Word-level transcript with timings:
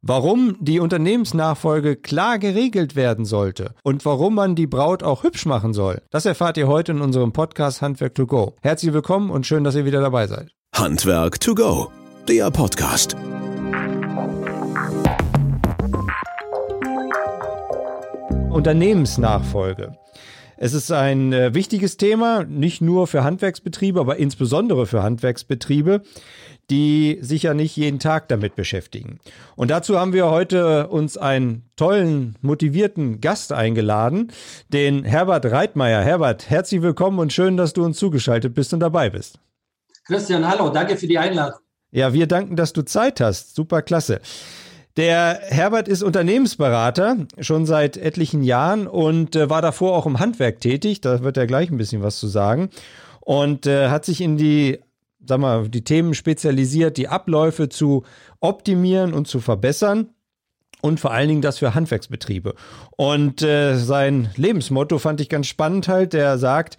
Warum 0.00 0.56
die 0.60 0.78
Unternehmensnachfolge 0.78 1.96
klar 1.96 2.38
geregelt 2.38 2.94
werden 2.94 3.24
sollte 3.24 3.74
und 3.82 4.04
warum 4.04 4.36
man 4.36 4.54
die 4.54 4.68
Braut 4.68 5.02
auch 5.02 5.24
hübsch 5.24 5.44
machen 5.44 5.72
soll, 5.72 6.02
das 6.10 6.24
erfahrt 6.24 6.56
ihr 6.56 6.68
heute 6.68 6.92
in 6.92 7.00
unserem 7.00 7.32
Podcast 7.32 7.82
Handwerk 7.82 8.14
to 8.14 8.24
go. 8.24 8.54
Herzlich 8.62 8.92
willkommen 8.92 9.28
und 9.28 9.44
schön, 9.44 9.64
dass 9.64 9.74
ihr 9.74 9.84
wieder 9.84 10.00
dabei 10.00 10.28
seid. 10.28 10.52
Handwerk 10.72 11.40
to 11.40 11.52
go, 11.52 11.90
der 12.28 12.48
Podcast. 12.52 13.16
Unternehmensnachfolge. 18.50 19.98
Es 20.60 20.74
ist 20.74 20.90
ein 20.90 21.32
äh, 21.32 21.54
wichtiges 21.54 21.96
Thema, 21.98 22.42
nicht 22.44 22.80
nur 22.80 23.06
für 23.06 23.22
Handwerksbetriebe, 23.22 24.00
aber 24.00 24.16
insbesondere 24.16 24.86
für 24.86 25.04
Handwerksbetriebe 25.04 26.02
die 26.70 27.18
sich 27.22 27.44
ja 27.44 27.54
nicht 27.54 27.76
jeden 27.76 27.98
Tag 27.98 28.28
damit 28.28 28.54
beschäftigen. 28.54 29.20
Und 29.56 29.70
dazu 29.70 29.98
haben 29.98 30.12
wir 30.12 30.30
heute 30.30 30.88
uns 30.88 31.16
einen 31.16 31.64
tollen, 31.76 32.36
motivierten 32.42 33.20
Gast 33.20 33.52
eingeladen, 33.52 34.32
den 34.68 35.04
Herbert 35.04 35.46
Reitmeier. 35.46 36.02
Herbert, 36.02 36.50
herzlich 36.50 36.82
willkommen 36.82 37.18
und 37.18 37.32
schön, 37.32 37.56
dass 37.56 37.72
du 37.72 37.84
uns 37.84 37.98
zugeschaltet 37.98 38.54
bist 38.54 38.74
und 38.74 38.80
dabei 38.80 39.08
bist. 39.08 39.38
Christian, 40.06 40.46
hallo, 40.46 40.68
danke 40.70 40.96
für 40.96 41.06
die 41.06 41.18
Einladung. 41.18 41.58
Ja, 41.90 42.12
wir 42.12 42.26
danken, 42.26 42.56
dass 42.56 42.74
du 42.74 42.82
Zeit 42.82 43.20
hast. 43.20 43.54
Super 43.54 43.80
klasse. 43.80 44.20
Der 44.98 45.40
Herbert 45.44 45.86
ist 45.86 46.02
Unternehmensberater 46.02 47.18
schon 47.40 47.66
seit 47.66 47.96
etlichen 47.96 48.42
Jahren 48.42 48.86
und 48.86 49.36
äh, 49.36 49.48
war 49.48 49.62
davor 49.62 49.96
auch 49.96 50.06
im 50.06 50.18
Handwerk 50.18 50.60
tätig. 50.60 51.00
Da 51.00 51.22
wird 51.22 51.36
er 51.36 51.46
gleich 51.46 51.70
ein 51.70 51.78
bisschen 51.78 52.02
was 52.02 52.18
zu 52.18 52.26
sagen. 52.26 52.70
Und 53.20 53.66
äh, 53.66 53.90
hat 53.90 54.04
sich 54.04 54.20
in 54.20 54.36
die 54.36 54.80
sag 55.26 55.40
mal, 55.40 55.68
die 55.68 55.84
Themen 55.84 56.14
spezialisiert, 56.14 56.96
die 56.96 57.08
Abläufe 57.08 57.68
zu 57.68 58.04
optimieren 58.40 59.12
und 59.12 59.28
zu 59.28 59.40
verbessern. 59.40 60.10
Und 60.80 61.00
vor 61.00 61.10
allen 61.10 61.28
Dingen 61.28 61.42
das 61.42 61.58
für 61.58 61.74
Handwerksbetriebe. 61.74 62.54
Und 62.96 63.42
äh, 63.42 63.76
sein 63.76 64.30
Lebensmotto 64.36 64.98
fand 64.98 65.20
ich 65.20 65.28
ganz 65.28 65.48
spannend 65.48 65.88
halt. 65.88 66.12
Der 66.12 66.38
sagt, 66.38 66.76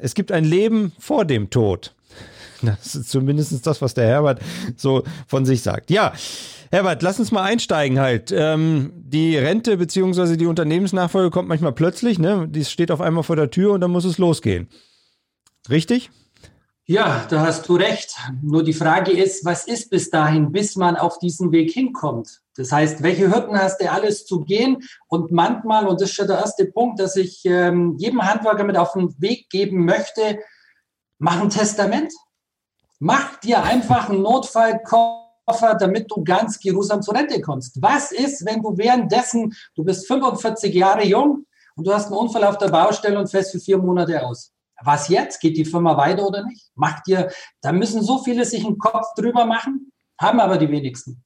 es 0.00 0.14
gibt 0.14 0.32
ein 0.32 0.44
Leben 0.44 0.92
vor 0.98 1.24
dem 1.24 1.50
Tod. 1.50 1.94
Das 2.60 2.96
ist 2.96 3.10
zumindest 3.10 3.64
das, 3.68 3.80
was 3.80 3.94
der 3.94 4.08
Herbert 4.08 4.40
so 4.76 5.04
von 5.28 5.46
sich 5.46 5.62
sagt. 5.62 5.92
Ja, 5.92 6.12
Herbert, 6.72 7.02
lass 7.02 7.20
uns 7.20 7.30
mal 7.30 7.44
einsteigen 7.44 8.00
halt. 8.00 8.32
Ähm, 8.32 8.92
die 8.96 9.36
Rente 9.36 9.76
bzw. 9.76 10.36
die 10.36 10.46
Unternehmensnachfolge 10.46 11.30
kommt 11.30 11.48
manchmal 11.48 11.70
plötzlich, 11.70 12.18
ne? 12.18 12.48
Die 12.48 12.64
steht 12.64 12.90
auf 12.90 13.00
einmal 13.00 13.22
vor 13.22 13.36
der 13.36 13.50
Tür 13.50 13.72
und 13.74 13.80
dann 13.80 13.92
muss 13.92 14.04
es 14.04 14.18
losgehen. 14.18 14.68
Richtig? 15.70 16.10
Ja, 16.90 17.26
da 17.28 17.42
hast 17.42 17.68
du 17.68 17.76
recht. 17.76 18.16
Nur 18.40 18.64
die 18.64 18.72
Frage 18.72 19.12
ist, 19.12 19.44
was 19.44 19.66
ist 19.66 19.90
bis 19.90 20.08
dahin, 20.08 20.52
bis 20.52 20.74
man 20.74 20.96
auf 20.96 21.18
diesen 21.18 21.52
Weg 21.52 21.70
hinkommt? 21.70 22.40
Das 22.56 22.72
heißt, 22.72 23.02
welche 23.02 23.30
Hürden 23.30 23.60
hast 23.60 23.82
du 23.82 23.92
alles 23.92 24.24
zu 24.24 24.40
gehen? 24.40 24.78
Und 25.06 25.30
manchmal, 25.30 25.86
und 25.86 26.00
das 26.00 26.08
ist 26.08 26.14
schon 26.14 26.28
der 26.28 26.38
erste 26.38 26.64
Punkt, 26.64 26.98
dass 26.98 27.16
ich 27.16 27.44
ähm, 27.44 27.96
jedem 27.98 28.22
Handwerker 28.22 28.64
mit 28.64 28.78
auf 28.78 28.94
den 28.94 29.14
Weg 29.20 29.50
geben 29.50 29.84
möchte, 29.84 30.38
mach 31.18 31.42
ein 31.42 31.50
Testament. 31.50 32.10
Mach 33.00 33.36
dir 33.40 33.62
einfach 33.62 34.08
einen 34.08 34.22
Notfallkoffer, 34.22 35.74
damit 35.78 36.10
du 36.10 36.24
ganz 36.24 36.58
geruhsam 36.58 37.02
zur 37.02 37.16
Rente 37.16 37.42
kommst. 37.42 37.82
Was 37.82 38.12
ist, 38.12 38.46
wenn 38.46 38.62
du 38.62 38.78
währenddessen, 38.78 39.54
du 39.74 39.84
bist 39.84 40.06
45 40.06 40.74
Jahre 40.74 41.04
jung 41.04 41.44
und 41.76 41.86
du 41.86 41.92
hast 41.92 42.06
einen 42.06 42.16
Unfall 42.16 42.44
auf 42.44 42.56
der 42.56 42.68
Baustelle 42.68 43.18
und 43.18 43.30
fällst 43.30 43.52
für 43.52 43.60
vier 43.60 43.76
Monate 43.76 44.24
aus? 44.24 44.54
Was 44.82 45.08
jetzt? 45.08 45.40
Geht 45.40 45.56
die 45.56 45.64
Firma 45.64 45.96
weiter 45.96 46.26
oder 46.26 46.44
nicht? 46.44 46.70
Macht 46.74 47.08
ihr, 47.08 47.30
da 47.60 47.72
müssen 47.72 48.02
so 48.02 48.18
viele 48.18 48.44
sich 48.44 48.64
einen 48.64 48.78
Kopf 48.78 49.06
drüber 49.16 49.44
machen, 49.44 49.92
haben 50.20 50.40
aber 50.40 50.58
die 50.58 50.70
wenigsten. 50.70 51.24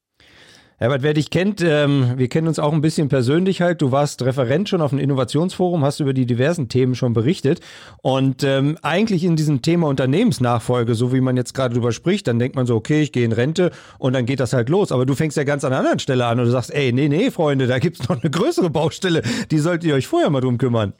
Herbert, 0.83 1.03
wer 1.03 1.13
dich 1.13 1.29
kennt, 1.29 1.61
ähm, 1.61 2.13
wir 2.17 2.27
kennen 2.27 2.47
uns 2.47 2.59
auch 2.59 2.73
ein 2.73 2.81
bisschen 2.81 3.07
persönlich 3.07 3.61
halt. 3.61 3.81
Du 3.81 3.91
warst 3.91 4.21
Referent 4.23 4.67
schon 4.67 4.81
auf 4.81 4.89
dem 4.89 4.99
Innovationsforum, 4.99 5.81
hast 5.85 5.99
über 5.99 6.13
die 6.13 6.25
diversen 6.25 6.67
Themen 6.67 6.93
schon 6.95 7.13
berichtet. 7.13 7.61
Und 8.01 8.43
ähm, 8.43 8.77
eigentlich 8.81 9.23
in 9.23 9.35
diesem 9.35 9.61
Thema 9.61 9.87
Unternehmensnachfolge, 9.87 10.95
so 10.95 11.13
wie 11.13 11.21
man 11.21 11.37
jetzt 11.37 11.53
gerade 11.53 11.75
drüber 11.75 11.93
spricht, 11.93 12.27
dann 12.27 12.39
denkt 12.39 12.57
man 12.57 12.65
so, 12.65 12.75
okay, 12.75 13.01
ich 13.01 13.13
gehe 13.13 13.23
in 13.23 13.31
Rente 13.31 13.71
und 13.99 14.11
dann 14.11 14.25
geht 14.25 14.41
das 14.41 14.51
halt 14.51 14.67
los. 14.67 14.91
Aber 14.91 15.05
du 15.05 15.13
fängst 15.13 15.37
ja 15.37 15.43
ganz 15.43 15.63
an 15.63 15.71
einer 15.71 15.79
anderen 15.79 15.99
Stelle 15.99 16.25
an 16.25 16.39
und 16.39 16.47
du 16.47 16.51
sagst, 16.51 16.73
ey, 16.73 16.91
nee, 16.91 17.07
nee, 17.07 17.31
Freunde, 17.31 17.67
da 17.67 17.79
gibt's 17.79 18.09
noch 18.09 18.21
eine 18.21 18.29
größere 18.29 18.69
Baustelle, 18.69 19.21
die 19.51 19.59
solltet 19.59 19.85
ihr 19.85 19.95
euch 19.95 20.07
vorher 20.07 20.31
mal 20.31 20.41
drum 20.41 20.57
kümmern 20.57 20.93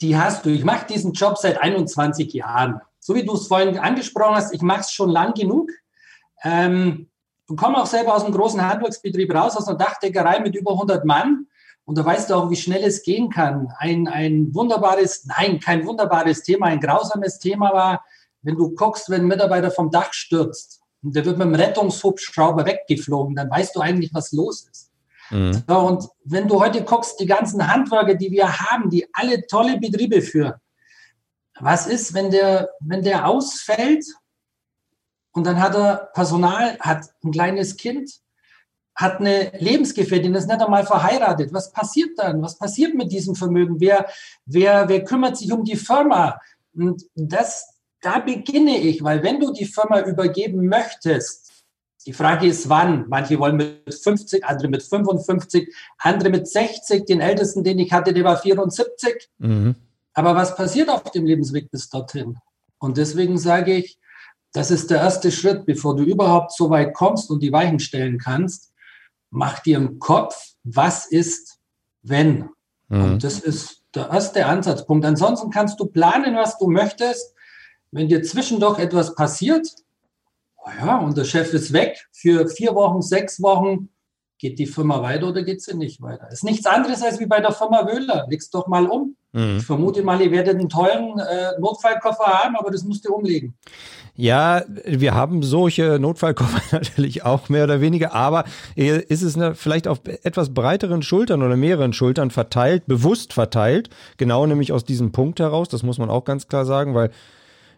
die 0.00 0.16
hast 0.16 0.44
du. 0.44 0.50
Ich 0.50 0.64
mache 0.64 0.86
diesen 0.86 1.12
Job 1.12 1.38
seit 1.38 1.60
21 1.60 2.32
Jahren. 2.32 2.80
So 3.00 3.14
wie 3.14 3.24
du 3.24 3.34
es 3.34 3.46
vorhin 3.46 3.78
angesprochen 3.78 4.36
hast, 4.36 4.52
ich 4.52 4.62
mache 4.62 4.80
es 4.80 4.90
schon 4.90 5.10
lang 5.10 5.34
genug. 5.34 5.70
Ähm, 6.42 7.08
und 7.48 7.56
komme 7.56 7.78
auch 7.78 7.86
selber 7.86 8.14
aus 8.14 8.24
einem 8.24 8.34
großen 8.34 8.60
Handwerksbetrieb 8.60 9.32
raus, 9.32 9.56
aus 9.56 9.68
einer 9.68 9.78
Dachdeckerei 9.78 10.40
mit 10.40 10.56
über 10.56 10.72
100 10.72 11.04
Mann. 11.04 11.46
Und 11.84 11.96
da 11.96 12.04
weißt 12.04 12.28
du 12.28 12.34
auch, 12.34 12.50
wie 12.50 12.56
schnell 12.56 12.82
es 12.82 13.02
gehen 13.02 13.30
kann. 13.30 13.72
Ein, 13.78 14.08
ein 14.08 14.52
wunderbares, 14.52 15.24
nein, 15.26 15.60
kein 15.60 15.86
wunderbares 15.86 16.42
Thema, 16.42 16.66
ein 16.66 16.80
grausames 16.80 17.38
Thema 17.38 17.72
war, 17.72 18.04
wenn 18.42 18.56
du 18.56 18.74
guckst, 18.74 19.08
wenn 19.08 19.22
ein 19.22 19.28
Mitarbeiter 19.28 19.70
vom 19.70 19.90
Dach 19.90 20.12
stürzt 20.12 20.80
und 21.02 21.14
der 21.14 21.24
wird 21.24 21.38
mit 21.38 21.46
dem 21.46 21.54
Rettungshubschrauber 21.54 22.66
weggeflogen, 22.66 23.36
dann 23.36 23.50
weißt 23.50 23.76
du 23.76 23.80
eigentlich, 23.80 24.12
was 24.12 24.32
los 24.32 24.68
ist. 24.70 24.90
Mhm. 25.30 25.62
So, 25.68 25.78
und 25.78 26.08
wenn 26.24 26.48
du 26.48 26.60
heute 26.60 26.84
guckst, 26.84 27.18
die 27.20 27.26
ganzen 27.26 27.66
Handwerker, 27.66 28.14
die 28.14 28.30
wir 28.30 28.58
haben, 28.58 28.90
die 28.90 29.06
alle 29.12 29.46
tolle 29.46 29.78
Betriebe 29.78 30.22
führen, 30.22 30.54
was 31.58 31.86
ist, 31.86 32.14
wenn 32.14 32.30
der, 32.30 32.70
wenn 32.80 33.02
der 33.02 33.26
ausfällt 33.26 34.04
und 35.32 35.46
dann 35.46 35.60
hat 35.60 35.74
er 35.74 36.10
Personal, 36.14 36.78
hat 36.80 37.06
ein 37.24 37.30
kleines 37.30 37.76
Kind, 37.76 38.10
hat 38.94 39.20
eine 39.20 39.52
Lebensgefährtin, 39.58 40.34
ist 40.34 40.48
nicht 40.48 40.62
einmal 40.62 40.86
verheiratet. 40.86 41.52
Was 41.52 41.70
passiert 41.70 42.18
dann? 42.18 42.40
Was 42.40 42.56
passiert 42.56 42.94
mit 42.94 43.12
diesem 43.12 43.34
Vermögen? 43.34 43.78
Wer, 43.78 44.08
wer, 44.46 44.88
wer 44.88 45.04
kümmert 45.04 45.36
sich 45.36 45.52
um 45.52 45.64
die 45.64 45.76
Firma? 45.76 46.40
Und 46.74 47.04
das, 47.14 47.78
da 48.00 48.18
beginne 48.18 48.78
ich, 48.78 49.04
weil 49.04 49.22
wenn 49.22 49.38
du 49.38 49.52
die 49.52 49.66
Firma 49.66 50.00
übergeben 50.00 50.66
möchtest, 50.66 51.55
die 52.06 52.12
Frage 52.12 52.46
ist, 52.46 52.68
wann. 52.68 53.06
Manche 53.08 53.38
wollen 53.38 53.56
mit 53.56 53.92
50, 53.92 54.44
andere 54.44 54.68
mit 54.68 54.82
55, 54.82 55.74
andere 55.98 56.30
mit 56.30 56.46
60. 56.46 57.04
Den 57.04 57.20
ältesten, 57.20 57.64
den 57.64 57.80
ich 57.80 57.92
hatte, 57.92 58.14
der 58.14 58.22
war 58.24 58.36
74. 58.36 59.28
Mhm. 59.38 59.74
Aber 60.14 60.34
was 60.36 60.54
passiert 60.54 60.88
auf 60.88 61.10
dem 61.10 61.26
Lebensweg 61.26 61.70
bis 61.70 61.90
dorthin? 61.90 62.38
Und 62.78 62.96
deswegen 62.96 63.38
sage 63.38 63.74
ich, 63.74 63.98
das 64.52 64.70
ist 64.70 64.90
der 64.90 64.98
erste 64.98 65.32
Schritt, 65.32 65.66
bevor 65.66 65.96
du 65.96 66.04
überhaupt 66.04 66.52
so 66.52 66.70
weit 66.70 66.94
kommst 66.94 67.28
und 67.30 67.42
die 67.42 67.52
Weichen 67.52 67.80
stellen 67.80 68.18
kannst. 68.18 68.72
Mach 69.30 69.58
dir 69.58 69.76
im 69.76 69.98
Kopf, 69.98 70.54
was 70.62 71.06
ist, 71.06 71.58
wenn. 72.02 72.48
Mhm. 72.88 73.04
Und 73.04 73.24
das 73.24 73.40
ist 73.40 73.82
der 73.94 74.10
erste 74.10 74.46
Ansatzpunkt. 74.46 75.04
Ansonsten 75.04 75.50
kannst 75.50 75.80
du 75.80 75.86
planen, 75.86 76.36
was 76.36 76.56
du 76.58 76.68
möchtest. 76.68 77.34
Wenn 77.90 78.08
dir 78.08 78.22
zwischendurch 78.22 78.78
etwas 78.78 79.14
passiert, 79.16 79.66
ja, 80.78 80.98
und 80.98 81.16
der 81.16 81.24
Chef 81.24 81.52
ist 81.54 81.72
weg 81.72 82.06
für 82.12 82.48
vier 82.48 82.74
Wochen, 82.74 83.02
sechs 83.02 83.40
Wochen. 83.42 83.88
Geht 84.38 84.58
die 84.58 84.66
Firma 84.66 85.00
weiter 85.02 85.28
oder 85.28 85.42
geht 85.42 85.62
sie 85.62 85.74
nicht 85.74 86.02
weiter? 86.02 86.28
Ist 86.30 86.44
nichts 86.44 86.66
anderes 86.66 87.02
als 87.02 87.18
wie 87.18 87.26
bei 87.26 87.40
der 87.40 87.52
Firma 87.52 87.86
Wöhler. 87.86 88.26
Leg's 88.28 88.50
doch 88.50 88.66
mal 88.66 88.86
um. 88.86 89.16
Mhm. 89.32 89.58
Ich 89.58 89.64
vermute 89.64 90.02
mal, 90.02 90.20
ihr 90.20 90.30
werdet 90.30 90.58
einen 90.58 90.68
tollen 90.68 91.18
äh, 91.18 91.58
Notfallkoffer 91.58 92.26
haben, 92.26 92.56
aber 92.56 92.70
das 92.70 92.84
müsst 92.84 93.06
ihr 93.06 93.14
umlegen. 93.14 93.54
Ja, 94.14 94.62
wir 94.84 95.14
haben 95.14 95.42
solche 95.42 95.98
Notfallkoffer 95.98 96.60
natürlich 96.72 97.24
auch 97.24 97.50
mehr 97.50 97.64
oder 97.64 97.82
weniger, 97.82 98.14
aber 98.14 98.44
ist 98.74 99.22
es 99.22 99.36
eine, 99.36 99.54
vielleicht 99.54 99.86
auf 99.88 100.00
etwas 100.06 100.54
breiteren 100.54 101.02
Schultern 101.02 101.42
oder 101.42 101.56
mehreren 101.56 101.92
Schultern 101.92 102.30
verteilt, 102.30 102.86
bewusst 102.86 103.34
verteilt, 103.34 103.90
genau 104.16 104.46
nämlich 104.46 104.72
aus 104.72 104.84
diesem 104.84 105.12
Punkt 105.12 105.38
heraus, 105.38 105.68
das 105.68 105.82
muss 105.82 105.98
man 105.98 106.08
auch 106.08 106.24
ganz 106.24 106.48
klar 106.48 106.64
sagen, 106.64 106.94
weil 106.94 107.10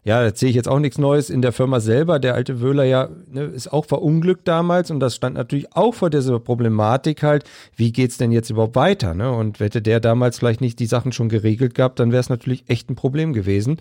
ja, 0.04 0.22
da 0.22 0.34
sehe 0.34 0.48
ich 0.48 0.56
jetzt 0.56 0.69
auch 0.69 0.78
nichts 0.78 0.98
Neues 0.98 1.31
in 1.31 1.42
der 1.42 1.53
Firma 1.53 1.81
selber. 1.81 2.19
Der 2.19 2.34
alte 2.34 2.60
Wöhler 2.60 2.84
ja 2.84 3.09
ne, 3.31 3.42
ist 3.42 3.72
auch 3.72 3.84
verunglückt 3.84 4.47
damals 4.48 4.91
und 4.91 5.00
das 5.00 5.14
stand 5.14 5.36
natürlich 5.36 5.75
auch 5.75 5.94
vor 5.94 6.10
dieser 6.10 6.38
Problematik 6.38 7.22
halt, 7.22 7.45
wie 7.77 7.92
geht 7.92 8.10
es 8.10 8.18
denn 8.18 8.33
jetzt 8.33 8.50
überhaupt 8.50 8.77
weiter? 8.77 9.15
Ne? 9.15 9.30
Und 9.30 9.60
hätte 9.60 9.83
der 9.83 10.00
damals 10.00 10.39
vielleicht 10.39 10.60
nicht 10.60 10.78
die 10.78 10.86
Sachen 10.86 11.12
schon 11.12 11.28
geregelt 11.28 11.74
gehabt, 11.74 11.98
dann 11.98 12.12
wäre 12.12 12.21
es 12.21 12.30
natürlich 12.30 12.65
echt 12.68 12.91
ein 12.91 12.97
Problem 12.97 13.33
gewesen, 13.33 13.80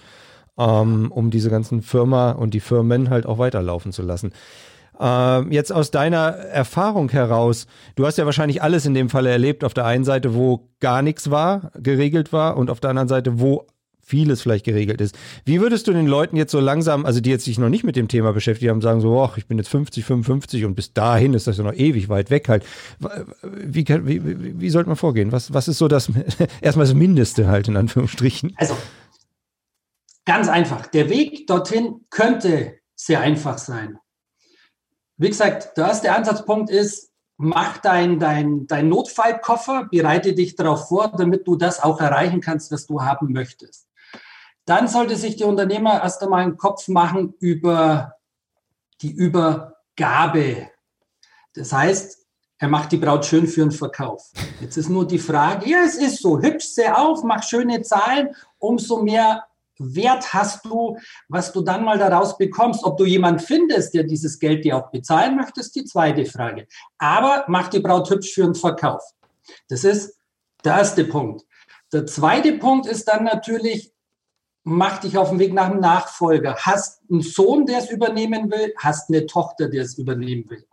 ähm, 0.57 1.11
um 1.11 1.29
diese 1.29 1.49
ganzen 1.49 1.81
Firma 1.81 2.31
und 2.31 2.53
die 2.53 2.59
Firmen 2.59 3.09
halt 3.09 3.25
auch 3.25 3.37
weiterlaufen 3.37 3.91
zu 3.91 4.01
lassen. 4.01 4.31
Ähm, 4.99 5.51
jetzt 5.51 5.71
aus 5.71 5.91
deiner 5.91 6.29
Erfahrung 6.29 7.09
heraus, 7.09 7.67
du 7.95 8.05
hast 8.05 8.17
ja 8.17 8.25
wahrscheinlich 8.25 8.63
alles 8.63 8.85
in 8.85 8.93
dem 8.93 9.09
Falle 9.09 9.29
erlebt, 9.29 9.63
auf 9.63 9.73
der 9.73 9.85
einen 9.85 10.03
Seite, 10.03 10.33
wo 10.33 10.69
gar 10.79 11.01
nichts 11.01 11.29
war, 11.29 11.71
geregelt 11.75 12.33
war 12.33 12.57
und 12.57 12.69
auf 12.69 12.79
der 12.79 12.89
anderen 12.89 13.07
Seite, 13.07 13.39
wo 13.39 13.67
vieles 14.07 14.41
vielleicht 14.41 14.63
geregelt 14.63 15.01
ist. 15.01 15.17
Wie 15.43 15.59
würdest 15.59 15.85
du 15.85 15.91
den 15.91 16.07
Leuten 16.07 16.37
jetzt 16.37 16.53
so 16.53 16.61
langsam, 16.61 17.05
also 17.05 17.19
die 17.19 17.29
jetzt 17.29 17.43
sich 17.43 17.59
noch 17.59 17.67
nicht 17.67 17.83
mit 17.83 17.97
dem 17.97 18.07
Thema 18.07 18.31
beschäftigt 18.31 18.69
haben, 18.69 18.81
sagen 18.81 19.01
so, 19.01 19.21
ach, 19.21 19.37
ich 19.37 19.47
bin 19.47 19.57
jetzt 19.57 19.67
50, 19.67 20.05
55 20.05 20.63
und 20.63 20.75
bis 20.75 20.93
dahin 20.93 21.33
ist 21.33 21.45
das 21.45 21.57
ja 21.57 21.65
noch 21.65 21.73
ewig 21.73 22.07
weit 22.07 22.29
weg 22.29 22.47
halt. 22.47 22.63
Wie, 23.41 23.85
wie, 23.85 24.25
wie, 24.25 24.61
wie 24.61 24.69
sollte 24.69 24.87
man 24.89 24.95
vorgehen? 24.95 25.33
Was, 25.33 25.53
was 25.53 25.67
ist 25.67 25.77
so 25.77 25.89
das, 25.89 26.09
erstmal 26.61 26.85
das 26.85 26.95
Mindeste 26.95 27.47
halt 27.47 27.67
in 27.67 27.75
Anführungsstrichen? 27.75 28.53
Also, 28.55 28.77
ganz 30.25 30.47
einfach. 30.47 30.87
Der 30.87 31.09
Weg 31.09 31.45
dorthin 31.45 32.05
könnte 32.09 32.79
sehr 32.95 33.19
einfach 33.19 33.57
sein. 33.57 33.99
Wie 35.17 35.27
gesagt, 35.27 35.75
der 35.75 35.87
erste 35.87 36.13
Ansatzpunkt 36.13 36.69
ist, 36.69 37.11
mach 37.35 37.79
dein, 37.79 38.19
dein, 38.19 38.67
dein 38.67 38.87
Notfallkoffer, 38.87 39.89
bereite 39.91 40.33
dich 40.33 40.55
darauf 40.55 40.87
vor, 40.87 41.09
damit 41.09 41.45
du 41.45 41.57
das 41.57 41.83
auch 41.83 41.99
erreichen 41.99 42.39
kannst, 42.39 42.71
was 42.71 42.87
du 42.87 43.01
haben 43.01 43.33
möchtest. 43.33 43.86
Dann 44.67 44.89
sollte 44.89 45.15
sich 45.15 45.37
der 45.37 45.47
Unternehmer 45.47 46.03
erst 46.03 46.21
einmal 46.21 46.43
einen 46.43 46.57
Kopf 46.57 46.89
machen 46.89 47.33
über 47.39 48.15
die 49.01 49.11
Übergabe. 49.11 50.69
Das 51.53 51.71
heißt, 51.71 52.25
er 52.59 52.67
macht 52.67 52.91
die 52.91 52.97
Braut 52.97 53.25
schön 53.25 53.47
für 53.47 53.61
den 53.61 53.71
Verkauf. 53.71 54.29
Jetzt 54.59 54.75
ist 54.75 54.89
nur 54.89 55.07
die 55.07 55.19
Frage, 55.19 55.69
ja, 55.69 55.79
es 55.85 55.95
ist 55.95 56.21
so, 56.21 56.41
hübsch 56.41 56.65
sehr 56.65 56.99
auf, 56.99 57.23
mach 57.23 57.43
schöne 57.43 57.81
Zahlen, 57.81 58.35
umso 58.57 59.01
mehr 59.01 59.45
Wert 59.79 60.33
hast 60.33 60.65
du, 60.65 60.97
was 61.29 61.53
du 61.53 61.61
dann 61.61 61.85
mal 61.85 61.97
daraus 61.97 62.37
bekommst. 62.37 62.83
Ob 62.83 62.97
du 62.97 63.05
jemand 63.05 63.41
findest, 63.41 63.93
der 63.93 64.03
dieses 64.03 64.37
Geld 64.37 64.65
dir 64.65 64.75
auch 64.75 64.91
bezahlen 64.91 65.37
möchte, 65.37 65.61
ist 65.61 65.75
die 65.75 65.85
zweite 65.85 66.25
Frage. 66.25 66.67
Aber 66.97 67.45
mach 67.47 67.69
die 67.69 67.79
Braut 67.79 68.09
hübsch 68.09 68.33
für 68.33 68.43
den 68.43 68.55
Verkauf. 68.55 69.03
Das 69.69 69.85
ist 69.85 70.19
der 70.65 70.79
erste 70.79 71.05
Punkt. 71.05 71.45
Der 71.93 72.05
zweite 72.05 72.53
Punkt 72.53 72.85
ist 72.85 73.07
dann 73.07 73.23
natürlich, 73.23 73.93
mach 74.67 74.99
dich 74.99 75.17
auf 75.17 75.29
den 75.29 75.39
Weg 75.39 75.53
nach 75.53 75.69
dem 75.69 75.79
Nachfolger. 75.79 76.57
Hast 76.57 77.01
einen 77.09 77.21
Sohn, 77.21 77.65
der 77.65 77.79
es 77.79 77.89
übernehmen 77.89 78.51
will, 78.51 78.73
hast 78.77 79.09
eine 79.09 79.25
Tochter, 79.25 79.69
der 79.69 79.83
es 79.83 79.97
übernehmen 79.97 80.49
will. 80.49 80.65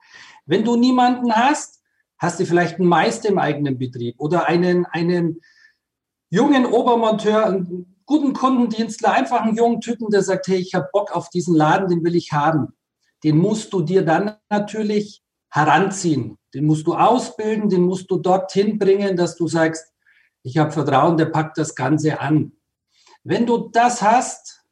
Wenn 0.47 0.65
du 0.65 0.77
niemanden 0.77 1.33
hast, 1.33 1.81
hast 2.19 2.41
du 2.41 2.45
vielleicht 2.45 2.81
einen 2.81 2.89
Meister 2.89 3.29
im 3.29 3.39
eigenen 3.39 3.79
Betrieb 3.79 4.17
oder 4.19 4.47
einen, 4.47 4.85
einen 4.87 5.41
jungen 6.29 6.67
Obermonteur, 6.67 7.47
einen 7.47 8.03
guten 8.05 8.33
Kundendienstler, 8.33 9.13
einfach 9.13 9.43
einen 9.43 9.57
jungen 9.57 9.81
Typen, 9.81 10.11
der 10.11 10.23
sagt, 10.23 10.49
hey, 10.49 10.59
ich 10.59 10.75
habe 10.75 10.89
Bock 10.93 11.15
auf 11.15 11.31
diesen 11.31 11.55
Laden, 11.55 11.89
den 11.89 12.03
will 12.03 12.17
ich 12.17 12.33
haben. 12.33 12.75
Den 13.23 13.39
musst 13.39 13.73
du 13.73 13.81
dir 13.81 14.05
dann 14.05 14.37
natürlich 14.51 15.23
heranziehen. 15.51 16.37
Den 16.53 16.67
musst 16.67 16.87
du 16.89 16.95
ausbilden, 16.95 17.69
den 17.69 17.83
musst 17.83 18.11
du 18.11 18.19
dorthin 18.19 18.77
bringen, 18.77 19.17
dass 19.17 19.37
du 19.37 19.47
sagst, 19.47 19.93
ich 20.43 20.59
habe 20.59 20.73
Vertrauen, 20.73 21.17
der 21.17 21.27
packt 21.27 21.59
das 21.59 21.77
Ganze 21.77 22.21
an. 22.21 22.53
Wenn 23.25 23.47
du 23.47 23.71
das 23.73 24.03
hast, 24.03 24.65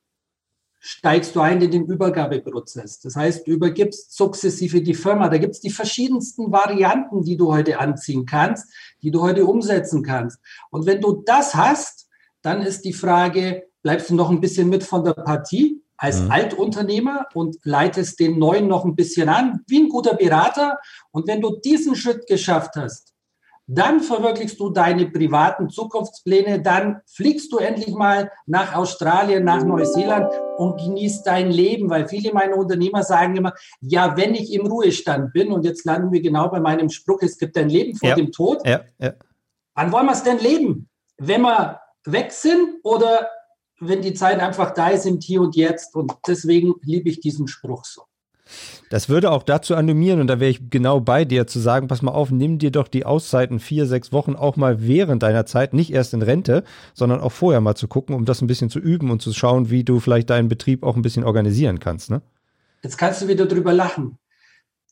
steigst 0.78 1.36
du 1.36 1.40
ein 1.40 1.62
in 1.62 1.70
den 1.70 1.86
Übergabeprozess. 1.86 3.00
Das 3.00 3.14
heißt, 3.16 3.46
du 3.46 3.52
übergibst 3.52 4.14
sukzessive 4.14 4.82
die 4.82 4.94
Firma. 4.94 5.28
Da 5.28 5.38
gibt 5.38 5.54
es 5.54 5.60
die 5.60 5.70
verschiedensten 5.70 6.50
Varianten, 6.50 7.22
die 7.22 7.36
du 7.36 7.52
heute 7.52 7.78
anziehen 7.78 8.26
kannst, 8.26 8.68
die 9.00 9.10
du 9.10 9.22
heute 9.22 9.46
umsetzen 9.46 10.02
kannst. 10.02 10.40
Und 10.70 10.86
wenn 10.86 11.00
du 11.00 11.22
das 11.24 11.54
hast, 11.54 12.08
dann 12.42 12.62
ist 12.62 12.84
die 12.84 12.92
Frage, 12.92 13.68
bleibst 13.82 14.10
du 14.10 14.14
noch 14.16 14.28
ein 14.28 14.40
bisschen 14.40 14.68
mit 14.68 14.82
von 14.82 15.04
der 15.04 15.12
Partie 15.12 15.80
als 15.96 16.20
mhm. 16.20 16.32
Altunternehmer 16.32 17.28
und 17.32 17.58
leitest 17.62 18.18
den 18.18 18.40
Neuen 18.40 18.66
noch 18.66 18.84
ein 18.84 18.96
bisschen 18.96 19.28
an, 19.28 19.60
wie 19.68 19.84
ein 19.84 19.88
guter 19.88 20.14
Berater. 20.14 20.78
Und 21.12 21.28
wenn 21.28 21.40
du 21.40 21.60
diesen 21.60 21.94
Schritt 21.94 22.26
geschafft 22.26 22.72
hast, 22.74 23.11
dann 23.66 24.00
verwirklichst 24.00 24.58
du 24.58 24.70
deine 24.70 25.06
privaten 25.06 25.70
Zukunftspläne, 25.70 26.60
dann 26.60 27.00
fliegst 27.06 27.52
du 27.52 27.58
endlich 27.58 27.94
mal 27.94 28.30
nach 28.46 28.74
Australien, 28.74 29.44
nach 29.44 29.64
Neuseeland 29.64 30.32
und 30.58 30.78
genießt 30.78 31.26
dein 31.26 31.50
Leben, 31.50 31.88
weil 31.88 32.08
viele 32.08 32.32
meiner 32.32 32.56
Unternehmer 32.56 33.02
sagen 33.02 33.36
immer, 33.36 33.54
ja, 33.80 34.16
wenn 34.16 34.34
ich 34.34 34.52
im 34.52 34.66
Ruhestand 34.66 35.32
bin, 35.32 35.52
und 35.52 35.64
jetzt 35.64 35.84
landen 35.84 36.12
wir 36.12 36.20
genau 36.20 36.48
bei 36.48 36.60
meinem 36.60 36.90
Spruch, 36.90 37.22
es 37.22 37.38
gibt 37.38 37.56
ein 37.56 37.68
Leben 37.68 37.96
vor 37.96 38.10
ja. 38.10 38.14
dem 38.16 38.32
Tod, 38.32 38.66
ja. 38.66 38.82
Ja. 38.98 39.14
wann 39.74 39.92
wollen 39.92 40.06
wir 40.06 40.12
es 40.12 40.22
denn 40.22 40.38
leben? 40.38 40.88
Wenn 41.18 41.42
wir 41.42 41.80
weg 42.04 42.32
sind 42.32 42.80
oder 42.82 43.28
wenn 43.80 44.00
die 44.00 44.14
Zeit 44.14 44.38
einfach 44.40 44.72
da 44.72 44.88
ist 44.88 45.06
im 45.06 45.18
Hier 45.18 45.40
und 45.40 45.56
Jetzt. 45.56 45.94
Und 45.96 46.12
deswegen 46.26 46.74
liebe 46.82 47.08
ich 47.08 47.20
diesen 47.20 47.48
Spruch 47.48 47.84
so. 47.84 48.02
Das 48.92 49.08
würde 49.08 49.30
auch 49.30 49.42
dazu 49.42 49.74
animieren, 49.74 50.20
und 50.20 50.26
da 50.26 50.38
wäre 50.38 50.50
ich 50.50 50.68
genau 50.68 51.00
bei 51.00 51.24
dir, 51.24 51.46
zu 51.46 51.58
sagen, 51.58 51.88
pass 51.88 52.02
mal 52.02 52.12
auf, 52.12 52.30
nimm 52.30 52.58
dir 52.58 52.70
doch 52.70 52.88
die 52.88 53.06
Auszeiten 53.06 53.58
vier, 53.58 53.86
sechs 53.86 54.12
Wochen 54.12 54.36
auch 54.36 54.56
mal 54.56 54.86
während 54.86 55.22
deiner 55.22 55.46
Zeit, 55.46 55.72
nicht 55.72 55.94
erst 55.94 56.12
in 56.12 56.20
Rente, 56.20 56.62
sondern 56.92 57.22
auch 57.22 57.32
vorher 57.32 57.62
mal 57.62 57.74
zu 57.74 57.88
gucken, 57.88 58.14
um 58.14 58.26
das 58.26 58.42
ein 58.42 58.48
bisschen 58.48 58.68
zu 58.68 58.78
üben 58.80 59.10
und 59.10 59.22
zu 59.22 59.32
schauen, 59.32 59.70
wie 59.70 59.82
du 59.82 59.98
vielleicht 59.98 60.28
deinen 60.28 60.48
Betrieb 60.48 60.82
auch 60.82 60.94
ein 60.94 61.00
bisschen 61.00 61.24
organisieren 61.24 61.80
kannst. 61.80 62.10
Ne? 62.10 62.20
Jetzt 62.82 62.98
kannst 62.98 63.22
du 63.22 63.28
wieder 63.28 63.46
drüber 63.46 63.72
lachen. 63.72 64.18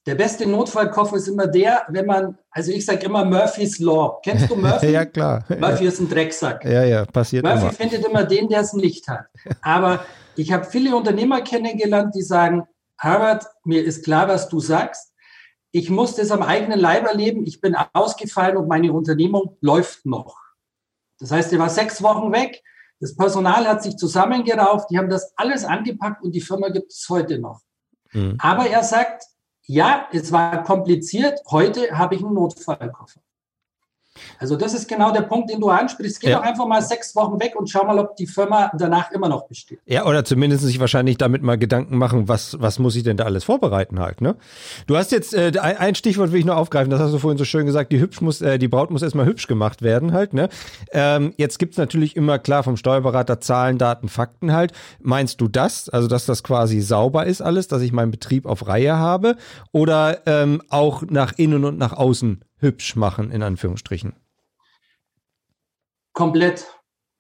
Der 0.07 0.15
beste 0.15 0.49
Notfallkoffer 0.49 1.17
ist 1.17 1.29
immer 1.29 1.47
der, 1.47 1.83
wenn 1.91 2.07
man, 2.07 2.39
also 2.51 2.73
ich 2.73 2.87
sage 2.87 3.05
immer 3.05 3.27
Murphy's 3.27 3.81
Law. 3.81 4.19
Kennst 4.25 4.51
du 4.51 4.57
Murphy? 4.57 4.93
ja, 4.93 5.05
klar. 5.05 5.45
Murphy 5.51 5.85
ist 5.85 6.01
ein 6.01 6.09
Drecksack. 6.09 6.65
Ja, 6.65 6.85
ja, 6.85 7.05
passiert 7.05 7.45
Murphy 7.45 7.61
immer. 7.61 7.73
findet 7.73 8.07
immer 8.07 8.25
den, 8.25 8.49
der 8.49 8.63
es 8.63 8.73
nicht 8.73 9.07
hat. 9.09 9.27
Aber 9.61 10.07
ich 10.37 10.53
habe 10.53 10.65
viele 10.65 10.97
Unternehmer 10.97 11.43
kennengelernt, 11.43 12.15
die 12.15 12.23
sagen, 12.23 12.67
Herbert, 13.01 13.47
mir 13.65 13.83
ist 13.83 14.05
klar, 14.05 14.29
was 14.29 14.51
du 14.51 14.61
sagst. 14.61 15.15
Ich 15.73 15.89
muss 15.89 16.17
das 16.17 16.31
am 16.31 16.43
eigenen 16.43 16.79
Leib 16.79 17.07
erleben. 17.07 17.47
Ich 17.47 17.63
bin 17.63 17.75
ausgefallen 17.75 18.59
und 18.59 18.69
meine 18.69 18.93
Unternehmung 18.93 19.57
läuft 19.63 20.05
noch. 20.05 20.37
Das 21.19 21.31
heißt, 21.31 21.53
er 21.53 21.59
war 21.59 21.71
sechs 21.71 22.03
Wochen 22.03 22.31
weg. 22.31 22.63
Das 23.01 23.17
Personal 23.17 23.67
hat 23.67 23.83
sich 23.83 23.97
zusammengerauft. 23.97 24.91
Die 24.91 24.99
haben 24.99 25.09
das 25.09 25.33
alles 25.37 25.65
angepackt 25.65 26.23
und 26.23 26.33
die 26.33 26.43
Firma 26.43 26.69
gibt 26.69 26.93
es 26.93 27.07
heute 27.09 27.39
noch. 27.39 27.63
Mhm. 28.13 28.37
Aber 28.39 28.69
er 28.69 28.85
sagt, 28.85 29.25
ja, 29.63 30.07
es 30.13 30.31
war 30.31 30.63
kompliziert. 30.65 31.41
Heute 31.51 31.97
habe 31.97 32.17
ich 32.17 32.23
einen 32.23 32.35
Notfallkoffer. 32.35 33.23
Also 34.39 34.57
das 34.57 34.75
ist 34.75 34.89
genau 34.89 35.13
der 35.13 35.23
Punkt, 35.23 35.51
den 35.51 35.61
du 35.61 35.69
ansprichst. 35.69 36.21
Geh 36.21 36.31
ja. 36.31 36.39
doch 36.39 36.45
einfach 36.45 36.67
mal 36.67 36.83
sechs 36.83 37.15
Wochen 37.15 37.39
weg 37.41 37.55
und 37.57 37.71
schau 37.71 37.85
mal, 37.85 37.99
ob 37.99 38.17
die 38.17 38.27
Firma 38.27 38.71
danach 38.77 39.11
immer 39.13 39.29
noch 39.29 39.47
besteht. 39.47 39.81
Ja, 39.87 40.05
oder 40.07 40.25
zumindest 40.25 40.65
sich 40.65 40.81
wahrscheinlich 40.81 41.17
damit 41.17 41.43
mal 41.43 41.59
Gedanken 41.59 41.97
machen, 41.97 42.29
was, 42.29 42.61
was 42.61 42.79
muss 42.79 42.97
ich 42.97 43.03
denn 43.03 43.17
da 43.17 43.25
alles 43.25 43.45
vorbereiten 43.45 44.01
halt, 44.01 44.21
ne? 44.21 44.37
Du 44.87 44.97
hast 44.97 45.13
jetzt, 45.13 45.35
äh, 45.35 45.53
ein 45.61 45.95
Stichwort 45.95 46.33
will 46.33 46.41
ich 46.41 46.45
nur 46.45 46.57
aufgreifen, 46.57 46.91
das 46.91 47.01
hast 47.01 47.13
du 47.13 47.19
vorhin 47.19 47.39
so 47.39 47.45
schön 47.45 47.67
gesagt, 47.67 47.93
die 47.93 48.01
hübsch 48.01 48.21
muss, 48.21 48.41
äh, 48.41 48.59
die 48.59 48.69
Braut 48.69 48.91
muss 48.91 49.03
erstmal 49.03 49.27
hübsch 49.27 49.47
gemacht 49.47 49.83
werden 49.83 50.13
halt, 50.13 50.35
ne? 50.35 50.49
Ähm, 50.93 51.33
jetzt 51.37 51.59
gibt's 51.59 51.77
natürlich 51.77 52.17
immer 52.17 52.39
klar 52.39 52.63
vom 52.63 52.77
Steuerberater 52.77 53.41
Zahlen, 53.41 53.79
Daten, 53.79 54.09
Fakten 54.09 54.53
halt. 54.53 54.73
Meinst 55.01 55.41
du 55.41 55.49
das? 55.49 55.89
Also, 55.89 56.09
dass 56.09 56.27
das 56.27 56.43
quasi 56.43 56.81
sauber 56.81 57.27
ist 57.27 57.41
alles, 57.41 57.69
dass 57.69 57.83
ich 57.83 57.93
meinen 57.93 58.11
Betrieb 58.11 58.47
auf 58.47 58.67
Reihe 58.67 58.97
habe? 58.97 59.37
Oder 59.73 60.27
ähm, 60.27 60.63
auch 60.69 61.03
nach 61.09 61.33
innen 61.37 61.65
und 61.65 61.79
nach 61.79 61.93
außen 61.93 62.41
hübsch 62.61 62.97
machen, 62.97 63.31
in 63.31 63.43
Anführungsstrichen? 63.43 64.15
Komplett. 66.13 66.67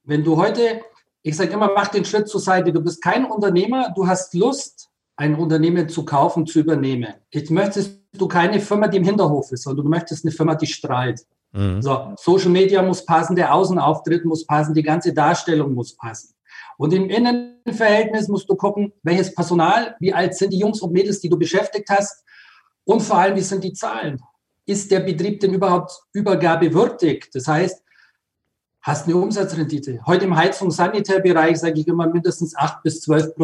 Wenn 0.04 0.24
du 0.24 0.36
heute, 0.36 0.82
ich 1.22 1.36
sage 1.36 1.52
immer, 1.52 1.70
mach 1.74 1.88
den 1.88 2.04
Schritt 2.04 2.28
zur 2.28 2.40
Seite. 2.40 2.72
Du 2.72 2.80
bist 2.80 3.02
kein 3.02 3.24
Unternehmer, 3.24 3.92
du 3.94 4.06
hast 4.06 4.34
Lust, 4.34 4.88
ein 5.16 5.34
Unternehmen 5.34 5.88
zu 5.88 6.04
kaufen, 6.04 6.46
zu 6.46 6.60
übernehmen. 6.60 7.14
Jetzt 7.30 7.50
möchtest 7.50 8.00
du 8.12 8.26
keine 8.26 8.60
Firma, 8.60 8.88
die 8.88 8.96
im 8.96 9.04
Hinterhof 9.04 9.52
ist, 9.52 9.64
sondern 9.64 9.84
du 9.84 9.90
möchtest 9.90 10.24
eine 10.24 10.32
Firma, 10.32 10.54
die 10.54 10.66
strahlt. 10.66 11.20
Mhm. 11.52 11.82
So, 11.82 12.12
Social 12.16 12.50
Media 12.50 12.82
muss 12.82 13.04
passen, 13.04 13.36
der 13.36 13.54
Außenauftritt 13.54 14.24
muss 14.24 14.46
passen, 14.46 14.74
die 14.74 14.82
ganze 14.82 15.12
Darstellung 15.12 15.74
muss 15.74 15.94
passen. 15.96 16.34
Und 16.78 16.94
im 16.94 17.10
Innenverhältnis 17.10 18.28
musst 18.28 18.48
du 18.48 18.56
gucken, 18.56 18.92
welches 19.02 19.34
Personal, 19.34 19.96
wie 20.00 20.14
alt 20.14 20.34
sind 20.34 20.52
die 20.52 20.58
Jungs 20.58 20.80
und 20.80 20.92
Mädels, 20.92 21.20
die 21.20 21.28
du 21.28 21.38
beschäftigt 21.38 21.90
hast 21.90 22.24
und 22.84 23.02
vor 23.02 23.18
allem, 23.18 23.36
wie 23.36 23.42
sind 23.42 23.62
die 23.62 23.74
Zahlen 23.74 24.20
ist 24.70 24.90
der 24.90 25.00
Betrieb 25.00 25.40
denn 25.40 25.52
überhaupt 25.52 25.92
übergabewürdig? 26.12 27.28
Das 27.32 27.48
heißt, 27.48 27.82
hast 28.82 29.06
eine 29.06 29.16
Umsatzrendite. 29.16 30.00
Heute 30.06 30.24
im 30.26 30.36
Heizungs-Sanitärbereich 30.36 31.58
sage 31.58 31.80
ich 31.80 31.88
immer 31.88 32.06
mindestens 32.06 32.56
8 32.56 32.82
bis 32.82 33.00
12 33.02 33.34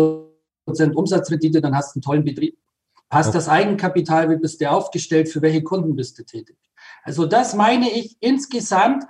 Prozent 0.64 0.96
Umsatzrendite, 0.96 1.60
dann 1.60 1.76
hast 1.76 1.94
du 1.94 1.98
einen 1.98 2.02
tollen 2.02 2.24
Betrieb. 2.24 2.56
Passt 3.08 3.28
okay. 3.28 3.38
das 3.38 3.48
Eigenkapital, 3.48 4.30
wie 4.30 4.36
bist 4.36 4.60
du 4.60 4.70
aufgestellt, 4.70 5.28
für 5.28 5.42
welche 5.42 5.62
Kunden 5.62 5.94
bist 5.94 6.18
du 6.18 6.24
tätig? 6.24 6.56
Also 7.02 7.26
das 7.26 7.54
meine 7.54 7.90
ich 7.90 8.16
insgesamt. 8.20 9.04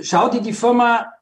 Schau 0.00 0.28
dir 0.28 0.40
die 0.40 0.52
Firma 0.52 1.12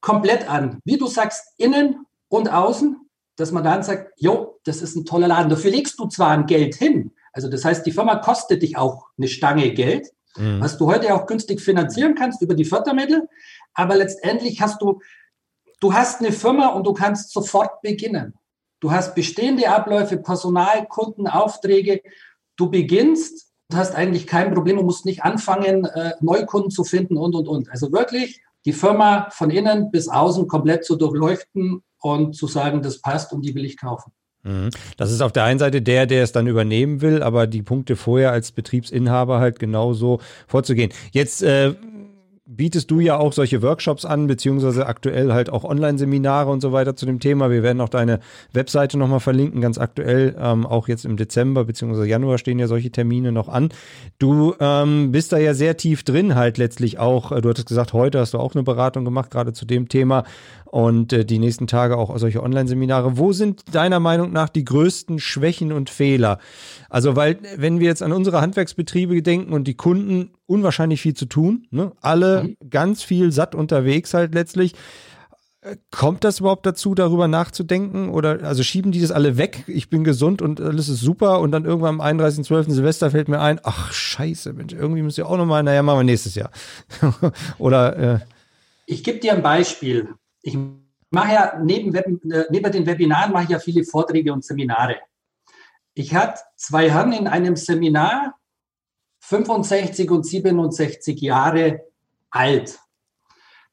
komplett 0.00 0.48
an. 0.48 0.80
Wie 0.84 0.96
du 0.96 1.06
sagst, 1.06 1.54
innen 1.58 2.06
und 2.28 2.50
außen, 2.50 2.96
dass 3.36 3.52
man 3.52 3.64
dann 3.64 3.82
sagt, 3.82 4.12
jo, 4.16 4.60
das 4.64 4.82
ist 4.82 4.96
ein 4.96 5.04
toller 5.04 5.28
Laden. 5.28 5.50
Dafür 5.50 5.70
legst 5.70 5.98
du 5.98 6.06
zwar 6.06 6.30
ein 6.30 6.46
Geld 6.46 6.74
hin, 6.74 7.12
also 7.34 7.48
das 7.48 7.64
heißt, 7.64 7.84
die 7.84 7.92
Firma 7.92 8.16
kostet 8.16 8.62
dich 8.62 8.76
auch 8.76 9.08
eine 9.18 9.28
Stange 9.28 9.72
Geld, 9.72 10.08
mhm. 10.36 10.60
was 10.60 10.78
du 10.78 10.86
heute 10.86 11.12
auch 11.14 11.26
günstig 11.26 11.60
finanzieren 11.60 12.14
kannst 12.14 12.40
über 12.40 12.54
die 12.54 12.64
Fördermittel. 12.64 13.28
Aber 13.74 13.96
letztendlich 13.96 14.60
hast 14.60 14.80
du, 14.80 15.00
du 15.80 15.92
hast 15.92 16.20
eine 16.20 16.32
Firma 16.32 16.68
und 16.68 16.86
du 16.86 16.92
kannst 16.92 17.32
sofort 17.32 17.82
beginnen. 17.82 18.34
Du 18.78 18.92
hast 18.92 19.14
bestehende 19.16 19.68
Abläufe, 19.68 20.16
Personal, 20.16 20.86
Kunden, 20.86 21.26
Aufträge. 21.26 22.02
Du 22.56 22.70
beginnst 22.70 23.50
und 23.70 23.78
hast 23.78 23.96
eigentlich 23.96 24.28
kein 24.28 24.54
Problem 24.54 24.78
und 24.78 24.84
musst 24.84 25.04
nicht 25.04 25.24
anfangen, 25.24 25.86
äh, 25.86 26.12
Neukunden 26.20 26.70
zu 26.70 26.84
finden 26.84 27.16
und, 27.16 27.34
und, 27.34 27.48
und. 27.48 27.68
Also 27.70 27.90
wirklich 27.92 28.42
die 28.64 28.72
Firma 28.72 29.28
von 29.30 29.50
innen 29.50 29.90
bis 29.90 30.08
außen 30.08 30.46
komplett 30.46 30.84
zu 30.84 30.96
durchleuchten 30.96 31.82
und 32.00 32.36
zu 32.36 32.46
sagen, 32.46 32.80
das 32.82 33.00
passt 33.00 33.32
und 33.32 33.42
die 33.42 33.54
will 33.54 33.64
ich 33.64 33.76
kaufen. 33.76 34.12
Mhm. 34.44 34.70
Das 34.96 35.10
ist 35.10 35.22
auf 35.22 35.32
der 35.32 35.44
einen 35.44 35.58
Seite 35.58 35.82
der, 35.82 36.06
der 36.06 36.22
es 36.22 36.32
dann 36.32 36.46
übernehmen 36.46 37.00
will, 37.00 37.22
aber 37.22 37.46
die 37.46 37.62
Punkte 37.62 37.96
vorher 37.96 38.30
als 38.30 38.52
Betriebsinhaber 38.52 39.40
halt 39.40 39.58
genauso 39.58 40.20
vorzugehen. 40.46 40.92
Jetzt 41.12 41.42
äh, 41.42 41.74
bietest 42.46 42.90
du 42.90 43.00
ja 43.00 43.16
auch 43.16 43.32
solche 43.32 43.62
Workshops 43.62 44.04
an, 44.04 44.26
beziehungsweise 44.26 44.86
aktuell 44.86 45.32
halt 45.32 45.48
auch 45.48 45.64
Online-Seminare 45.64 46.50
und 46.50 46.60
so 46.60 46.72
weiter 46.72 46.94
zu 46.94 47.06
dem 47.06 47.18
Thema. 47.18 47.50
Wir 47.50 47.62
werden 47.62 47.80
auch 47.80 47.88
deine 47.88 48.20
Webseite 48.52 48.98
nochmal 48.98 49.20
verlinken, 49.20 49.62
ganz 49.62 49.78
aktuell. 49.78 50.36
Ähm, 50.38 50.66
auch 50.66 50.86
jetzt 50.86 51.06
im 51.06 51.16
Dezember 51.16 51.64
beziehungsweise 51.64 52.06
Januar 52.06 52.36
stehen 52.36 52.58
ja 52.58 52.66
solche 52.66 52.90
Termine 52.90 53.32
noch 53.32 53.48
an. 53.48 53.70
Du 54.18 54.54
ähm, 54.60 55.10
bist 55.10 55.32
da 55.32 55.38
ja 55.38 55.54
sehr 55.54 55.78
tief 55.78 56.02
drin 56.04 56.34
halt 56.34 56.58
letztlich 56.58 56.98
auch. 56.98 57.30
Du 57.40 57.48
hattest 57.48 57.68
gesagt, 57.68 57.94
heute 57.94 58.20
hast 58.20 58.34
du 58.34 58.38
auch 58.38 58.54
eine 58.54 58.62
Beratung 58.62 59.04
gemacht, 59.04 59.30
gerade 59.30 59.54
zu 59.54 59.64
dem 59.64 59.88
Thema 59.88 60.24
und 60.66 61.12
äh, 61.12 61.24
die 61.24 61.38
nächsten 61.38 61.68
Tage 61.68 61.96
auch 61.96 62.18
solche 62.18 62.42
Online-Seminare. 62.42 63.16
Wo 63.16 63.32
sind 63.32 63.62
deiner 63.72 64.00
Meinung 64.00 64.32
nach 64.32 64.48
die 64.48 64.64
größten 64.64 65.20
Schwächen 65.20 65.72
und 65.72 65.88
Fehler? 65.88 66.38
Also, 66.90 67.14
weil, 67.14 67.38
wenn 67.56 67.78
wir 67.80 67.86
jetzt 67.86 68.02
an 68.02 68.12
unsere 68.12 68.40
Handwerksbetriebe 68.40 69.22
denken 69.22 69.52
und 69.52 69.68
die 69.68 69.76
Kunden 69.76 70.30
unwahrscheinlich 70.46 71.00
viel 71.00 71.14
zu 71.14 71.26
tun, 71.26 71.68
ne? 71.70 71.92
alle 72.00 72.33
mhm. 72.42 72.56
ganz 72.68 73.02
viel 73.02 73.32
satt 73.32 73.54
unterwegs 73.54 74.12
halt 74.14 74.34
letztlich. 74.34 74.74
Kommt 75.90 76.24
das 76.24 76.40
überhaupt 76.40 76.66
dazu, 76.66 76.94
darüber 76.94 77.26
nachzudenken? 77.26 78.10
Oder 78.10 78.42
also 78.42 78.62
schieben 78.62 78.92
die 78.92 79.00
das 79.00 79.10
alle 79.10 79.38
weg? 79.38 79.64
Ich 79.66 79.88
bin 79.88 80.04
gesund 80.04 80.42
und 80.42 80.60
alles 80.60 80.90
ist 80.90 81.00
super 81.00 81.40
und 81.40 81.52
dann 81.52 81.64
irgendwann 81.64 82.00
am 82.00 82.18
31.12. 82.18 82.70
Silvester 82.70 83.10
fällt 83.10 83.28
mir 83.28 83.40
ein, 83.40 83.60
ach 83.62 83.90
scheiße, 83.90 84.52
Mensch, 84.52 84.74
irgendwie 84.74 85.00
müsst 85.00 85.16
ihr 85.16 85.26
auch 85.26 85.38
nochmal, 85.38 85.62
naja, 85.62 85.82
machen 85.82 86.00
wir 86.00 86.04
nächstes 86.04 86.34
Jahr. 86.34 86.50
Oder 87.58 87.96
äh, 87.96 88.18
ich 88.84 89.02
gebe 89.02 89.20
dir 89.20 89.32
ein 89.32 89.42
Beispiel 89.42 90.10
ich 90.44 90.58
mache 91.10 91.32
ja 91.32 91.60
neben, 91.60 91.92
Web, 91.94 92.06
äh, 92.30 92.44
neben 92.50 92.70
den 92.70 92.86
Webinaren 92.86 93.32
mache 93.32 93.44
ich 93.44 93.50
ja 93.50 93.58
viele 93.58 93.84
Vorträge 93.84 94.32
und 94.32 94.44
Seminare. 94.44 94.96
Ich 95.94 96.14
hatte 96.14 96.40
zwei 96.56 96.90
Herren 96.90 97.12
in 97.12 97.26
einem 97.26 97.56
Seminar, 97.56 98.34
65 99.20 100.10
und 100.10 100.26
67 100.26 101.20
Jahre 101.20 101.80
alt. 102.34 102.78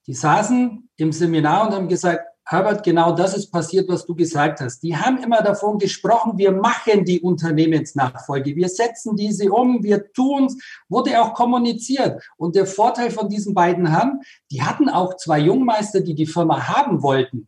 Die 0.08 0.14
saßen 0.14 0.90
im 0.98 1.12
Seminar 1.12 1.68
und 1.68 1.74
haben 1.74 1.88
gesagt, 1.88 2.26
Herbert, 2.44 2.84
genau 2.84 3.14
das 3.14 3.34
ist 3.34 3.50
passiert, 3.50 3.88
was 3.88 4.06
du 4.06 4.14
gesagt 4.14 4.60
hast. 4.60 4.82
Die 4.82 4.98
haben 4.98 5.24
immer 5.24 5.42
davon 5.42 5.78
gesprochen, 5.78 6.38
wir 6.38 6.52
machen 6.52 7.06
die 7.06 7.22
Unternehmensnachfolge, 7.22 8.56
wir 8.56 8.68
setzen 8.68 9.16
diese 9.16 9.50
um, 9.52 9.82
wir 9.84 10.12
tun 10.12 10.48
es, 10.48 10.58
wurde 10.90 11.22
auch 11.22 11.34
kommuniziert. 11.34 12.22
Und 12.36 12.56
der 12.56 12.66
Vorteil 12.66 13.10
von 13.10 13.30
diesen 13.30 13.54
beiden 13.54 13.86
Herren, 13.86 14.20
die 14.52 14.62
hatten 14.62 14.90
auch 14.90 15.16
zwei 15.16 15.40
Jungmeister, 15.40 16.02
die 16.02 16.14
die 16.14 16.26
Firma 16.26 16.68
haben 16.68 17.02
wollten. 17.02 17.48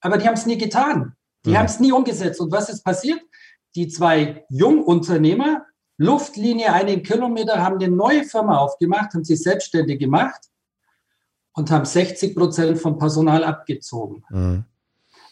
Aber 0.00 0.16
die 0.16 0.26
haben 0.26 0.34
es 0.34 0.46
nie 0.46 0.58
getan. 0.58 1.14
Die 1.44 1.50
mhm. 1.50 1.58
haben 1.58 1.66
es 1.66 1.78
nie 1.78 1.92
umgesetzt. 1.92 2.40
Und 2.40 2.52
was 2.52 2.70
ist 2.70 2.82
passiert? 2.82 3.20
Die 3.74 3.88
zwei 3.88 4.46
Jungunternehmer, 4.48 5.66
Luftlinie 6.02 6.72
einen 6.72 7.02
Kilometer, 7.02 7.62
haben 7.62 7.76
eine 7.76 7.88
neue 7.88 8.24
Firma 8.24 8.58
aufgemacht, 8.58 9.14
haben 9.14 9.24
sich 9.24 9.42
selbstständig 9.42 9.98
gemacht 9.98 10.40
und 11.54 11.70
haben 11.70 11.84
60 11.84 12.34
Prozent 12.34 12.78
vom 12.78 12.98
Personal 12.98 13.44
abgezogen. 13.44 14.24
Mhm. 14.30 14.64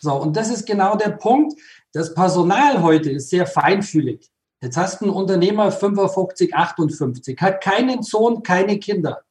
So, 0.01 0.15
und 0.15 0.37
das 0.37 0.49
ist 0.49 0.67
genau 0.67 0.97
der 0.97 1.11
Punkt. 1.11 1.61
Das 1.93 2.15
Personal 2.15 2.83
heute 2.83 3.11
ist 3.11 3.29
sehr 3.29 3.47
feinfühlig. 3.47 4.31
Jetzt 4.63 4.77
hast 4.77 5.01
du 5.01 5.07
einen 5.07 5.15
Unternehmer 5.15 5.73
55, 5.73 6.55
58, 6.55 7.41
hat 7.41 7.63
keinen 7.63 8.03
Sohn, 8.03 8.43
keine 8.43 8.79
Kinder. 8.79 9.23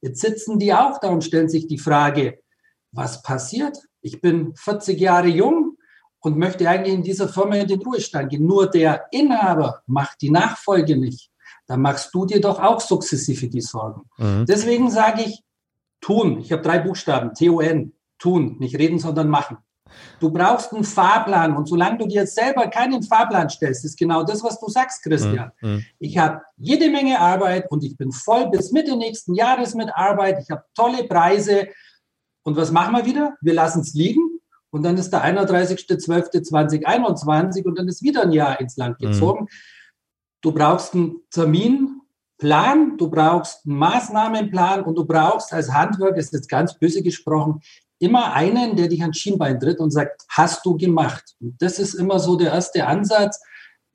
Jetzt 0.00 0.20
sitzen 0.20 0.58
die 0.58 0.74
auch 0.74 0.98
da 1.00 1.08
und 1.08 1.24
stellen 1.24 1.48
sich 1.48 1.66
die 1.66 1.78
Frage, 1.78 2.40
was 2.92 3.22
passiert? 3.22 3.78
Ich 4.00 4.20
bin 4.20 4.54
40 4.56 5.00
Jahre 5.00 5.28
jung 5.28 5.75
und 6.26 6.36
möchte 6.36 6.68
eigentlich 6.68 6.92
in 6.92 7.04
dieser 7.04 7.28
Firma 7.28 7.54
in 7.54 7.68
den 7.68 7.80
Ruhestand 7.80 8.30
gehen. 8.30 8.44
Nur 8.44 8.68
der 8.68 9.04
Inhaber 9.12 9.82
macht 9.86 10.20
die 10.22 10.30
Nachfolge 10.30 10.96
nicht. 10.96 11.30
Da 11.68 11.76
machst 11.76 12.12
du 12.12 12.26
dir 12.26 12.40
doch 12.40 12.60
auch 12.60 12.80
sukzessive 12.80 13.46
die 13.46 13.60
Sorgen. 13.60 14.02
Mhm. 14.18 14.44
Deswegen 14.44 14.90
sage 14.90 15.22
ich, 15.22 15.44
Tun. 16.00 16.40
Ich 16.40 16.50
habe 16.50 16.62
drei 16.62 16.80
Buchstaben. 16.80 17.32
T-O-N. 17.32 17.92
Tun. 18.18 18.56
Nicht 18.58 18.76
reden, 18.76 18.98
sondern 18.98 19.28
machen. 19.28 19.58
Du 20.18 20.30
brauchst 20.30 20.72
einen 20.72 20.82
Fahrplan 20.82 21.56
und 21.56 21.68
solange 21.68 21.98
du 21.98 22.06
dir 22.08 22.22
jetzt 22.22 22.34
selber 22.34 22.66
keinen 22.66 23.04
Fahrplan 23.04 23.48
stellst, 23.48 23.84
ist 23.84 23.96
genau 23.96 24.24
das, 24.24 24.42
was 24.42 24.58
du 24.58 24.68
sagst, 24.68 25.04
Christian. 25.04 25.52
Mhm. 25.60 25.84
Ich 26.00 26.18
habe 26.18 26.42
jede 26.56 26.90
Menge 26.90 27.20
Arbeit 27.20 27.70
und 27.70 27.84
ich 27.84 27.96
bin 27.96 28.10
voll 28.10 28.50
bis 28.50 28.72
Mitte 28.72 28.96
nächsten 28.96 29.34
Jahres 29.34 29.76
mit 29.76 29.90
Arbeit. 29.94 30.40
Ich 30.42 30.50
habe 30.50 30.64
tolle 30.74 31.04
Preise. 31.04 31.68
Und 32.42 32.56
was 32.56 32.72
machen 32.72 32.96
wir 32.96 33.06
wieder? 33.06 33.36
Wir 33.40 33.54
lassen 33.54 33.82
es 33.82 33.94
liegen 33.94 34.25
und 34.70 34.82
dann 34.82 34.96
ist 34.96 35.10
der 35.10 35.22
31.12.2021 35.24 37.64
und 37.64 37.78
dann 37.78 37.88
ist 37.88 38.02
wieder 38.02 38.22
ein 38.22 38.32
Jahr 38.32 38.58
ins 38.60 38.76
Land 38.76 39.00
mhm. 39.00 39.06
gezogen. 39.06 39.44
Mhm. 39.44 39.48
Du 40.42 40.52
brauchst 40.52 40.94
einen 40.94 41.16
Termin, 41.30 42.00
Plan, 42.38 42.98
du 42.98 43.08
brauchst 43.08 43.66
einen 43.66 43.78
Maßnahmenplan 43.78 44.84
und 44.84 44.96
du 44.96 45.06
brauchst 45.06 45.52
als 45.52 45.72
Handwerker, 45.72 46.18
ist 46.18 46.34
jetzt 46.34 46.50
ganz 46.50 46.78
böse 46.78 47.02
gesprochen, 47.02 47.62
immer 47.98 48.34
einen, 48.34 48.76
der 48.76 48.88
dich 48.88 49.00
ans 49.00 49.16
Schienbein 49.16 49.58
tritt 49.58 49.80
und 49.80 49.90
sagt, 49.90 50.22
hast 50.28 50.66
du 50.66 50.76
gemacht? 50.76 51.34
Und 51.40 51.56
das 51.62 51.78
ist 51.78 51.94
immer 51.94 52.18
so 52.18 52.36
der 52.36 52.52
erste 52.52 52.86
Ansatz, 52.86 53.40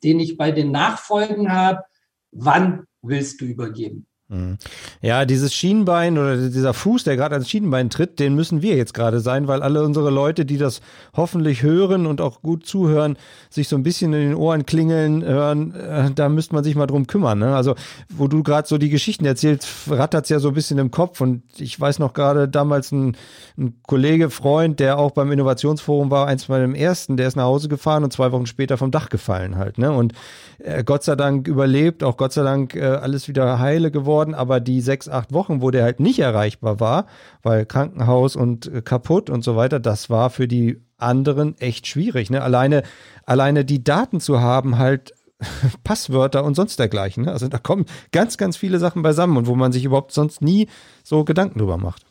den 0.02 0.18
ich 0.18 0.36
bei 0.36 0.50
den 0.50 0.72
Nachfolgen 0.72 1.52
habe. 1.52 1.84
Wann 2.32 2.84
willst 3.02 3.40
du 3.40 3.44
übergeben? 3.44 4.08
Mhm. 4.32 4.56
Ja, 5.02 5.26
dieses 5.26 5.52
Schienbein 5.52 6.16
oder 6.16 6.36
dieser 6.48 6.72
Fuß, 6.72 7.04
der 7.04 7.16
gerade 7.16 7.34
ans 7.34 7.50
Schienbein 7.50 7.90
tritt, 7.90 8.18
den 8.18 8.34
müssen 8.34 8.62
wir 8.62 8.76
jetzt 8.76 8.94
gerade 8.94 9.20
sein, 9.20 9.46
weil 9.46 9.62
alle 9.62 9.84
unsere 9.84 10.10
Leute, 10.10 10.46
die 10.46 10.56
das 10.56 10.80
hoffentlich 11.14 11.62
hören 11.62 12.06
und 12.06 12.22
auch 12.22 12.40
gut 12.40 12.64
zuhören, 12.64 13.18
sich 13.50 13.68
so 13.68 13.76
ein 13.76 13.82
bisschen 13.82 14.14
in 14.14 14.30
den 14.30 14.34
Ohren 14.34 14.64
klingeln 14.64 15.22
hören, 15.22 15.74
äh, 15.74 16.10
da 16.14 16.30
müsste 16.30 16.54
man 16.54 16.64
sich 16.64 16.74
mal 16.74 16.86
drum 16.86 17.06
kümmern. 17.06 17.40
Ne? 17.40 17.54
Also, 17.54 17.74
wo 18.08 18.26
du 18.26 18.42
gerade 18.42 18.66
so 18.66 18.78
die 18.78 18.88
Geschichten 18.88 19.26
erzählst, 19.26 19.68
rattert 19.90 20.24
es 20.24 20.30
ja 20.30 20.38
so 20.38 20.48
ein 20.48 20.54
bisschen 20.54 20.78
im 20.78 20.90
Kopf. 20.90 21.20
Und 21.20 21.42
ich 21.58 21.78
weiß 21.78 21.98
noch 21.98 22.14
gerade 22.14 22.48
damals 22.48 22.90
ein, 22.90 23.16
ein 23.58 23.74
Kollege, 23.86 24.30
Freund, 24.30 24.80
der 24.80 24.98
auch 24.98 25.10
beim 25.10 25.30
Innovationsforum 25.30 26.10
war, 26.10 26.26
eins 26.26 26.46
bei 26.46 26.58
dem 26.58 26.74
ersten, 26.74 27.18
der 27.18 27.28
ist 27.28 27.36
nach 27.36 27.44
Hause 27.44 27.68
gefahren 27.68 28.02
und 28.02 28.14
zwei 28.14 28.32
Wochen 28.32 28.46
später 28.46 28.78
vom 28.78 28.90
Dach 28.90 29.10
gefallen 29.10 29.56
halt. 29.56 29.76
Ne? 29.76 29.92
Und 29.92 30.14
äh, 30.58 30.84
Gott 30.84 31.02
sei 31.02 31.16
Dank 31.16 31.48
überlebt, 31.48 32.02
auch 32.02 32.16
Gott 32.16 32.32
sei 32.32 32.42
Dank 32.42 32.74
äh, 32.74 32.82
alles 32.82 33.28
wieder 33.28 33.58
heile 33.58 33.90
geworden, 33.90 34.21
aber 34.30 34.60
die 34.60 34.80
sechs, 34.80 35.08
acht 35.08 35.32
Wochen, 35.32 35.60
wo 35.60 35.70
der 35.70 35.84
halt 35.84 36.00
nicht 36.00 36.18
erreichbar 36.18 36.80
war, 36.80 37.06
weil 37.42 37.66
Krankenhaus 37.66 38.36
und 38.36 38.66
äh, 38.66 38.82
kaputt 38.82 39.30
und 39.30 39.42
so 39.44 39.56
weiter, 39.56 39.80
das 39.80 40.08
war 40.08 40.30
für 40.30 40.48
die 40.48 40.82
anderen 40.96 41.58
echt 41.58 41.86
schwierig. 41.86 42.30
Ne? 42.30 42.42
Alleine, 42.42 42.82
alleine 43.26 43.64
die 43.64 43.82
Daten 43.82 44.20
zu 44.20 44.40
haben, 44.40 44.78
halt 44.78 45.12
Passwörter 45.84 46.44
und 46.44 46.54
sonst 46.54 46.78
dergleichen. 46.78 47.24
Ne? 47.24 47.32
Also 47.32 47.48
da 47.48 47.58
kommen 47.58 47.86
ganz, 48.12 48.36
ganz 48.38 48.56
viele 48.56 48.78
Sachen 48.78 49.02
beisammen 49.02 49.36
und 49.36 49.46
wo 49.46 49.54
man 49.54 49.72
sich 49.72 49.84
überhaupt 49.84 50.12
sonst 50.12 50.42
nie 50.42 50.68
so 51.02 51.24
Gedanken 51.24 51.58
drüber 51.58 51.76
macht. 51.76 52.06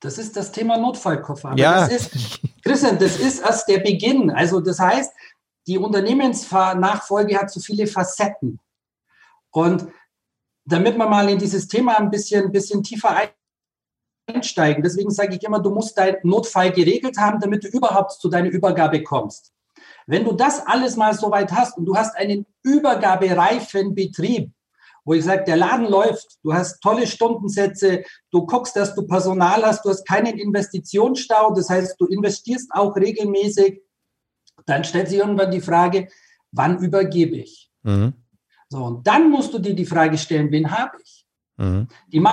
Das 0.00 0.18
ist 0.18 0.36
das 0.36 0.50
Thema 0.50 0.78
Notfallkoffer. 0.78 1.50
Aber 1.50 1.58
ja. 1.58 1.86
das 1.86 1.92
ist, 1.92 2.40
Christian, 2.64 2.98
das 2.98 3.18
ist 3.18 3.40
erst 3.40 3.68
der 3.68 3.78
Beginn. 3.78 4.30
Also 4.30 4.60
das 4.60 4.80
heißt, 4.80 5.12
die 5.66 5.78
Unternehmensnachfolge 5.78 7.38
hat 7.38 7.50
so 7.50 7.60
viele 7.60 7.86
Facetten. 7.86 8.58
Und 9.50 9.86
damit 10.64 10.96
wir 10.96 11.08
mal 11.08 11.28
in 11.28 11.38
dieses 11.38 11.66
Thema 11.68 11.98
ein 11.98 12.10
bisschen, 12.10 12.52
bisschen 12.52 12.82
tiefer 12.82 13.16
einsteigen, 14.28 14.82
deswegen 14.82 15.10
sage 15.10 15.36
ich 15.36 15.42
immer, 15.42 15.60
du 15.60 15.70
musst 15.70 15.98
deinen 15.98 16.18
Notfall 16.22 16.72
geregelt 16.72 17.18
haben, 17.18 17.40
damit 17.40 17.64
du 17.64 17.68
überhaupt 17.68 18.12
zu 18.12 18.28
deiner 18.28 18.48
Übergabe 18.48 19.02
kommst. 19.02 19.52
Wenn 20.06 20.24
du 20.24 20.32
das 20.32 20.66
alles 20.66 20.96
mal 20.96 21.14
so 21.14 21.30
weit 21.30 21.52
hast 21.52 21.76
und 21.78 21.86
du 21.86 21.96
hast 21.96 22.16
einen 22.16 22.46
übergabereifen 22.62 23.94
Betrieb, 23.94 24.52
wo 25.04 25.14
ich 25.14 25.24
sage, 25.24 25.44
der 25.44 25.56
Laden 25.56 25.86
läuft, 25.86 26.38
du 26.44 26.54
hast 26.54 26.80
tolle 26.80 27.06
Stundensätze, 27.06 28.04
du 28.30 28.46
guckst, 28.46 28.76
dass 28.76 28.94
du 28.94 29.06
Personal 29.06 29.64
hast, 29.64 29.84
du 29.84 29.90
hast 29.90 30.06
keinen 30.06 30.38
Investitionsstau, 30.38 31.54
das 31.54 31.68
heißt, 31.68 32.00
du 32.00 32.06
investierst 32.06 32.70
auch 32.72 32.94
regelmäßig, 32.96 33.80
dann 34.66 34.84
stellt 34.84 35.08
sich 35.08 35.18
irgendwann 35.18 35.50
die 35.50 35.60
Frage, 35.60 36.08
wann 36.52 36.78
übergebe 36.78 37.36
ich? 37.36 37.70
Mhm. 37.82 38.14
So, 38.72 38.82
und 38.84 39.06
dann 39.06 39.28
musst 39.28 39.52
du 39.52 39.58
dir 39.58 39.74
die 39.74 39.84
Frage 39.84 40.16
stellen, 40.16 40.50
wen 40.50 40.70
habe 40.70 40.96
ich? 41.04 41.26
Mhm. 41.58 41.88
Die 42.10 42.24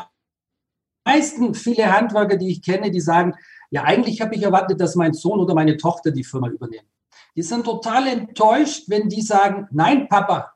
meisten, 1.05 1.53
viele 1.53 1.91
Handwerker, 1.91 2.38
die 2.38 2.50
ich 2.50 2.62
kenne, 2.62 2.91
die 2.91 3.01
sagen, 3.01 3.34
ja, 3.72 3.84
eigentlich 3.84 4.22
habe 4.22 4.34
ich 4.36 4.43
erwartet, 4.43 4.79
dass 4.79 4.96
mein 4.96 5.12
Sohn 5.12 5.41
oder 5.41 5.53
meine 5.53 5.75
Tochter 5.75 6.12
die 6.12 6.24
Firma 6.24 6.48
übernehmen. 6.48 6.88
Die 7.36 7.41
sind 7.41 7.65
total 7.65 8.08
enttäuscht, 8.08 8.86
wenn 8.88 9.10
die 9.10 9.22
sagen, 9.22 9.67
nein, 9.72 10.08
Papa, 10.08 10.53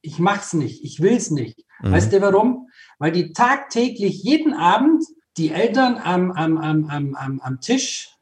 ich 0.00 0.18
mach's 0.18 0.54
nicht, 0.54 0.82
ich 0.82 1.02
will's 1.02 1.30
nicht. 1.30 1.62
Mhm. 1.82 1.92
Weißt 1.92 2.10
du 2.10 2.22
warum? 2.22 2.70
Weil 2.98 3.12
die 3.12 3.34
tagtäglich 3.34 4.22
jeden 4.22 4.54
Abend 4.54 5.04
die 5.36 5.50
Eltern 5.50 5.98
am, 6.02 6.32
am, 6.32 6.56
am, 6.56 7.14
am, 7.16 7.40
am 7.40 7.60
Tisch 7.60 8.16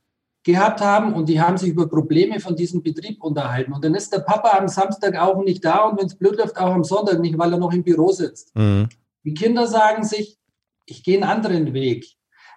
gehabt 0.47 0.81
haben 0.81 1.13
und 1.13 1.29
die 1.29 1.41
haben 1.41 1.59
sich 1.59 1.71
über 1.71 1.89
Probleme 1.89 2.39
von 2.39 2.55
diesem 2.55 2.81
Betrieb 2.81 3.23
unterhalten. 3.23 3.73
Und 3.73 3.85
dann 3.85 3.95
ist 3.97 4.13
der 4.13 4.21
Papa 4.21 4.57
am 4.57 4.69
Samstag 4.69 5.17
auch 5.17 5.43
nicht 5.43 5.65
da 5.65 5.81
und 5.81 5.99
wenn 5.99 6.07
es 6.07 6.15
blöd 6.15 6.39
läuft, 6.39 6.57
auch 6.57 6.73
am 6.73 6.85
Sonntag 6.85 7.19
nicht, 7.19 7.37
weil 7.37 7.53
er 7.53 7.59
noch 7.59 7.73
im 7.73 7.83
Büro 7.83 8.13
sitzt. 8.13 8.55
Mhm. 8.57 8.89
Die 9.25 9.35
Kinder 9.35 9.67
sagen 9.67 10.05
sich, 10.05 10.39
ich 10.87 11.03
gehe 11.03 11.17
einen 11.17 11.29
anderen 11.29 11.75
Weg. 11.75 12.07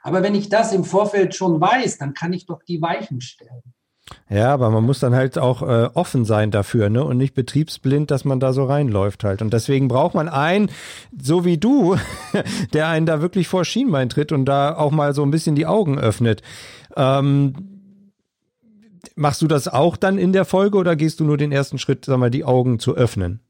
Aber 0.04 0.22
wenn 0.22 0.36
ich 0.36 0.50
das 0.50 0.72
im 0.72 0.84
Vorfeld 0.84 1.34
schon 1.34 1.60
weiß, 1.60 1.98
dann 1.98 2.14
kann 2.14 2.32
ich 2.32 2.46
doch 2.46 2.62
die 2.62 2.80
Weichen 2.80 3.22
stellen. 3.22 3.64
Ja, 4.30 4.54
aber 4.54 4.70
man 4.70 4.84
muss 4.84 5.00
dann 5.00 5.16
halt 5.16 5.40
auch 5.40 5.64
äh, 5.64 5.90
offen 5.94 6.26
sein 6.26 6.52
dafür, 6.52 6.90
ne? 6.90 7.04
Und 7.04 7.18
nicht 7.18 7.34
betriebsblind, 7.34 8.10
dass 8.12 8.24
man 8.24 8.40
da 8.40 8.54
so 8.54 8.66
reinläuft 8.66 9.24
halt. 9.24 9.42
Und 9.42 9.52
deswegen 9.52 9.88
braucht 9.88 10.16
man 10.16 10.30
einen, 10.30 10.70
so 11.20 11.44
wie 11.44 11.58
du, 11.58 11.98
der 12.74 12.88
einen 12.88 13.08
da 13.08 13.22
wirklich 13.22 13.48
vor 13.48 13.66
Schienbein 13.66 14.10
tritt 14.10 14.32
und 14.32 14.46
da 14.46 14.76
auch 14.76 14.92
mal 14.92 15.14
so 15.14 15.24
ein 15.24 15.32
bisschen 15.32 15.56
die 15.56 15.66
Augen 15.66 16.00
öffnet. 16.00 16.42
Ähm, 16.96 17.79
machst 19.20 19.42
du 19.42 19.48
das 19.48 19.68
auch 19.68 19.98
dann 19.98 20.18
in 20.18 20.34
der 20.34 20.46
Folge 20.46 20.78
oder 20.78 20.96
gehst 20.96 21.20
du 21.20 21.26
nur 21.26 21.38
den 21.38 21.52
ersten 21.52 21.78
Schritt, 21.78 22.06
sag 22.06 22.18
mal, 22.18 22.32
die 22.32 22.46
Augen 22.46 22.80
zu 22.80 22.96
öffnen? 22.96 23.42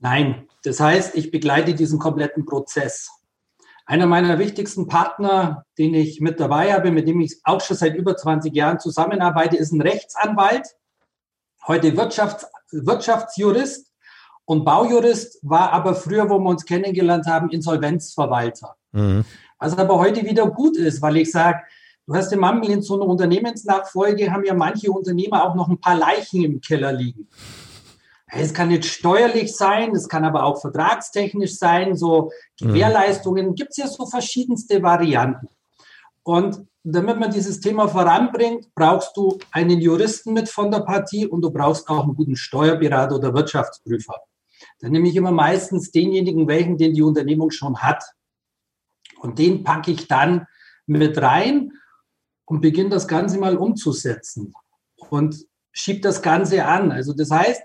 Nein, 0.00 0.46
das 0.64 0.80
heißt, 0.80 1.14
ich 1.14 1.30
begleite 1.30 1.74
diesen 1.74 1.98
kompletten 1.98 2.46
Prozess. 2.46 3.10
Einer 3.86 4.06
meiner 4.06 4.38
wichtigsten 4.38 4.88
Partner, 4.88 5.66
den 5.78 5.92
ich 5.94 6.20
mit 6.20 6.40
dabei 6.40 6.72
habe, 6.72 6.90
mit 6.90 7.06
dem 7.06 7.20
ich 7.20 7.38
auch 7.44 7.60
schon 7.60 7.76
seit 7.76 7.94
über 7.94 8.16
20 8.16 8.54
Jahren 8.54 8.80
zusammenarbeite, 8.80 9.56
ist 9.56 9.72
ein 9.72 9.82
Rechtsanwalt, 9.82 10.68
heute 11.66 11.90
Wirtschafts-, 11.92 12.46
Wirtschaftsjurist 12.72 13.92
und 14.46 14.64
Baujurist, 14.64 15.38
war 15.42 15.72
aber 15.72 15.94
früher, 15.94 16.30
wo 16.30 16.38
wir 16.38 16.48
uns 16.48 16.64
kennengelernt 16.64 17.26
haben, 17.26 17.50
Insolvenzverwalter. 17.50 18.74
Mhm. 18.92 19.24
Was 19.58 19.76
aber 19.76 19.98
heute 19.98 20.24
wieder 20.24 20.46
gut 20.46 20.78
ist, 20.78 21.02
weil 21.02 21.18
ich 21.18 21.30
sage, 21.30 21.60
du 22.06 22.14
hast 22.14 22.32
im 22.32 22.40
Mangel 22.40 22.70
in 22.70 22.82
so 22.82 22.94
einer 22.94 23.06
Unternehmensnachfolge, 23.06 24.32
haben 24.32 24.44
ja 24.44 24.54
manche 24.54 24.90
Unternehmer 24.90 25.44
auch 25.44 25.54
noch 25.54 25.68
ein 25.68 25.80
paar 25.80 25.96
Leichen 25.96 26.44
im 26.44 26.60
Keller 26.60 26.92
liegen. 26.92 27.28
Es 28.36 28.52
kann 28.52 28.68
nicht 28.68 28.84
steuerlich 28.84 29.54
sein, 29.54 29.94
es 29.94 30.08
kann 30.08 30.24
aber 30.24 30.42
auch 30.42 30.60
vertragstechnisch 30.60 31.56
sein, 31.56 31.96
so 31.96 32.32
Gewährleistungen, 32.58 33.48
mhm. 33.48 33.54
gibt 33.54 33.70
es 33.70 33.76
ja 33.76 33.86
so 33.86 34.06
verschiedenste 34.06 34.82
Varianten. 34.82 35.48
Und 36.24 36.66
damit 36.82 37.18
man 37.18 37.30
dieses 37.30 37.60
Thema 37.60 37.86
voranbringt, 37.86 38.74
brauchst 38.74 39.16
du 39.16 39.38
einen 39.52 39.80
Juristen 39.80 40.32
mit 40.32 40.48
von 40.48 40.70
der 40.70 40.80
Partie 40.80 41.26
und 41.26 41.42
du 41.42 41.50
brauchst 41.50 41.88
auch 41.88 42.04
einen 42.04 42.16
guten 42.16 42.36
Steuerberater 42.36 43.16
oder 43.16 43.32
Wirtschaftsprüfer. 43.32 44.16
Dann 44.80 44.92
nehme 44.92 45.08
ich 45.08 45.16
immer 45.16 45.30
meistens 45.30 45.92
denjenigen, 45.92 46.48
welchen 46.48 46.76
den 46.76 46.92
die 46.92 47.02
Unternehmung 47.02 47.50
schon 47.50 47.78
hat. 47.78 48.04
Und 49.20 49.38
den 49.38 49.64
packe 49.64 49.92
ich 49.92 50.08
dann 50.08 50.46
mit 50.86 51.16
rein 51.22 51.72
und 52.46 52.60
beginne 52.60 52.90
das 52.90 53.08
Ganze 53.08 53.38
mal 53.38 53.56
umzusetzen 53.56 54.52
und 55.10 55.36
schiebe 55.72 56.00
das 56.00 56.22
Ganze 56.22 56.64
an. 56.64 56.92
Also 56.92 57.12
das 57.12 57.30
heißt, 57.30 57.62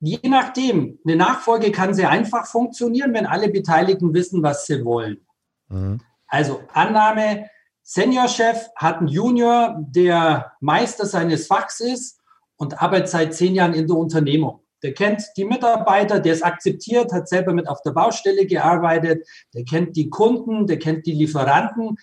Je 0.00 0.20
nachdem, 0.28 0.98
eine 1.06 1.16
Nachfolge 1.16 1.72
kann 1.72 1.94
sehr 1.94 2.10
einfach 2.10 2.46
funktionieren, 2.46 3.14
wenn 3.14 3.26
alle 3.26 3.48
Beteiligten 3.48 4.12
wissen, 4.12 4.42
was 4.42 4.66
sie 4.66 4.84
wollen. 4.84 5.26
Mhm. 5.68 6.00
Also 6.26 6.60
Annahme, 6.72 7.48
Seniorchef 7.82 8.68
hat 8.76 8.98
einen 8.98 9.08
Junior, 9.08 9.76
der 9.80 10.52
Meister 10.60 11.06
seines 11.06 11.46
Fachs 11.46 11.80
ist 11.80 12.20
und 12.56 12.82
arbeitet 12.82 13.08
seit 13.08 13.34
zehn 13.34 13.54
Jahren 13.54 13.74
in 13.74 13.86
der 13.86 13.96
Unternehmung. 13.96 14.60
Der 14.82 14.92
kennt 14.92 15.22
die 15.36 15.44
Mitarbeiter, 15.44 16.20
der 16.20 16.34
ist 16.34 16.44
akzeptiert, 16.44 17.12
hat 17.12 17.28
selber 17.28 17.54
mit 17.54 17.68
auf 17.68 17.80
der 17.82 17.92
Baustelle 17.92 18.44
gearbeitet, 18.44 19.26
der 19.54 19.64
kennt 19.64 19.96
die 19.96 20.10
Kunden, 20.10 20.66
der 20.66 20.78
kennt 20.78 21.06
die 21.06 21.12
Lieferanten. 21.12 21.96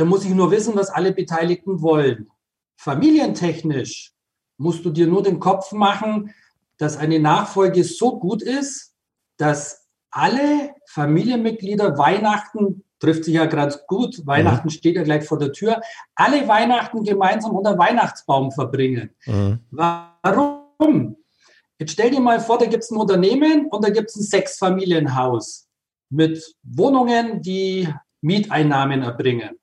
Da 0.00 0.06
muss 0.06 0.24
ich 0.24 0.30
nur 0.30 0.50
wissen, 0.50 0.74
was 0.76 0.88
alle 0.88 1.12
Beteiligten 1.12 1.82
wollen. 1.82 2.30
Familientechnisch 2.78 4.14
musst 4.56 4.82
du 4.82 4.88
dir 4.88 5.06
nur 5.06 5.22
den 5.22 5.40
Kopf 5.40 5.72
machen, 5.72 6.32
dass 6.78 6.96
eine 6.96 7.20
Nachfolge 7.20 7.84
so 7.84 8.18
gut 8.18 8.40
ist, 8.40 8.94
dass 9.36 9.90
alle 10.10 10.74
Familienmitglieder 10.86 11.98
Weihnachten 11.98 12.82
trifft 12.98 13.24
sich 13.24 13.34
ja 13.34 13.44
ganz 13.44 13.86
gut. 13.86 14.26
Weihnachten 14.26 14.68
mhm. 14.68 14.70
steht 14.70 14.96
ja 14.96 15.02
gleich 15.02 15.26
vor 15.26 15.38
der 15.38 15.52
Tür. 15.52 15.82
Alle 16.14 16.48
Weihnachten 16.48 17.04
gemeinsam 17.04 17.54
unter 17.54 17.76
Weihnachtsbaum 17.76 18.52
verbringen. 18.52 19.10
Mhm. 19.26 19.60
Warum? 19.70 21.18
Jetzt 21.78 21.92
stell 21.92 22.10
dir 22.10 22.20
mal 22.20 22.40
vor, 22.40 22.56
da 22.56 22.64
gibt 22.64 22.84
es 22.84 22.90
ein 22.90 22.96
Unternehmen 22.96 23.66
und 23.66 23.84
da 23.84 23.90
gibt 23.90 24.08
es 24.08 24.16
ein 24.16 24.22
Sechsfamilienhaus 24.22 25.68
mit 26.08 26.42
Wohnungen, 26.62 27.42
die 27.42 27.86
Mieteinnahmen 28.22 29.02
erbringen. 29.02 29.59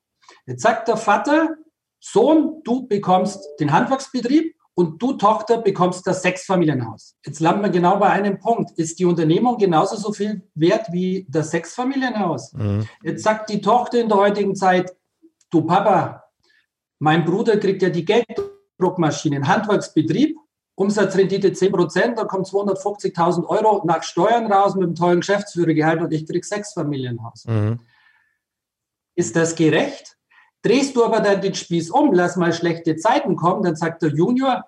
Jetzt 0.48 0.62
sagt 0.62 0.88
der 0.88 0.96
Vater, 0.96 1.56
Sohn, 2.00 2.62
du 2.64 2.86
bekommst 2.86 3.46
den 3.60 3.70
Handwerksbetrieb 3.70 4.54
und 4.74 5.02
du 5.02 5.12
Tochter 5.12 5.58
bekommst 5.58 6.06
das 6.06 6.22
Sechsfamilienhaus. 6.22 7.16
Jetzt 7.26 7.40
landen 7.40 7.62
wir 7.62 7.68
genau 7.68 7.98
bei 7.98 8.08
einem 8.08 8.38
Punkt. 8.38 8.70
Ist 8.78 8.98
die 8.98 9.04
Unternehmung 9.04 9.58
genauso 9.58 9.96
so 9.96 10.10
viel 10.10 10.48
wert 10.54 10.86
wie 10.90 11.26
das 11.28 11.50
Sechsfamilienhaus? 11.50 12.54
Mhm. 12.54 12.88
Jetzt 13.02 13.24
sagt 13.24 13.50
die 13.50 13.60
Tochter 13.60 14.00
in 14.00 14.08
der 14.08 14.16
heutigen 14.16 14.54
Zeit, 14.54 14.96
du 15.50 15.62
Papa, 15.66 16.24
mein 16.98 17.26
Bruder 17.26 17.58
kriegt 17.58 17.82
ja 17.82 17.90
die 17.90 18.06
Gelddruckmaschine, 18.06 19.46
Handwerksbetrieb, 19.46 20.38
Umsatzrendite 20.76 21.52
10 21.52 21.72
Prozent, 21.72 22.18
da 22.18 22.24
kommt 22.24 22.46
250.000 22.46 23.44
Euro 23.46 23.84
nach 23.84 24.02
Steuern 24.02 24.50
raus 24.50 24.76
mit 24.76 24.84
einem 24.84 24.94
tollen 24.94 25.20
Geschäftsführergehalt 25.20 26.00
und 26.00 26.12
ich 26.12 26.26
krieg 26.26 26.44
Sechsfamilienhaus. 26.44 27.44
Mhm. 27.44 27.80
Ist 29.14 29.36
das 29.36 29.54
gerecht? 29.54 30.17
Drehst 30.68 30.94
du 30.96 31.02
aber 31.02 31.20
dann 31.20 31.40
den 31.40 31.54
Spieß 31.54 31.90
um, 31.90 32.12
lass 32.12 32.36
mal 32.36 32.52
schlechte 32.52 32.94
Zeiten 32.96 33.36
kommen, 33.36 33.62
dann 33.62 33.74
sagt 33.74 34.02
der 34.02 34.10
Junior, 34.10 34.66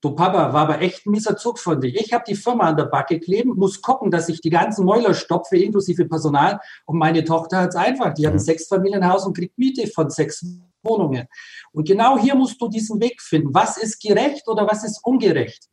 du 0.00 0.12
Papa, 0.12 0.52
war 0.52 0.62
aber 0.62 0.80
echt 0.80 1.04
ein 1.04 1.10
mieser 1.10 1.36
Zug 1.36 1.58
von 1.58 1.80
dir. 1.80 1.88
Ich 1.88 2.12
habe 2.12 2.22
die 2.24 2.36
Firma 2.36 2.68
an 2.68 2.76
der 2.76 2.84
Backe 2.84 3.18
kleben, 3.18 3.56
muss 3.56 3.82
gucken, 3.82 4.12
dass 4.12 4.28
ich 4.28 4.40
die 4.40 4.50
ganzen 4.50 4.84
Mäuler 4.84 5.14
stopfe, 5.14 5.56
inklusive 5.56 6.04
Personal. 6.04 6.60
Und 6.86 6.96
meine 6.96 7.24
Tochter 7.24 7.58
hat 7.58 7.70
es 7.70 7.74
einfach. 7.74 8.14
Die 8.14 8.24
hat 8.24 8.34
ein 8.34 8.36
mhm. 8.36 8.44
Sechsfamilienhaus 8.44 9.26
und 9.26 9.36
kriegt 9.36 9.58
Miete 9.58 9.88
von 9.88 10.10
sechs 10.10 10.46
Wohnungen. 10.84 11.26
Und 11.72 11.88
genau 11.88 12.16
hier 12.16 12.36
musst 12.36 12.62
du 12.62 12.68
diesen 12.68 13.00
Weg 13.00 13.20
finden. 13.20 13.52
Was 13.52 13.78
ist 13.78 14.00
gerecht 14.00 14.46
oder 14.46 14.68
was 14.68 14.84
ist 14.84 15.00
ungerecht? 15.04 15.68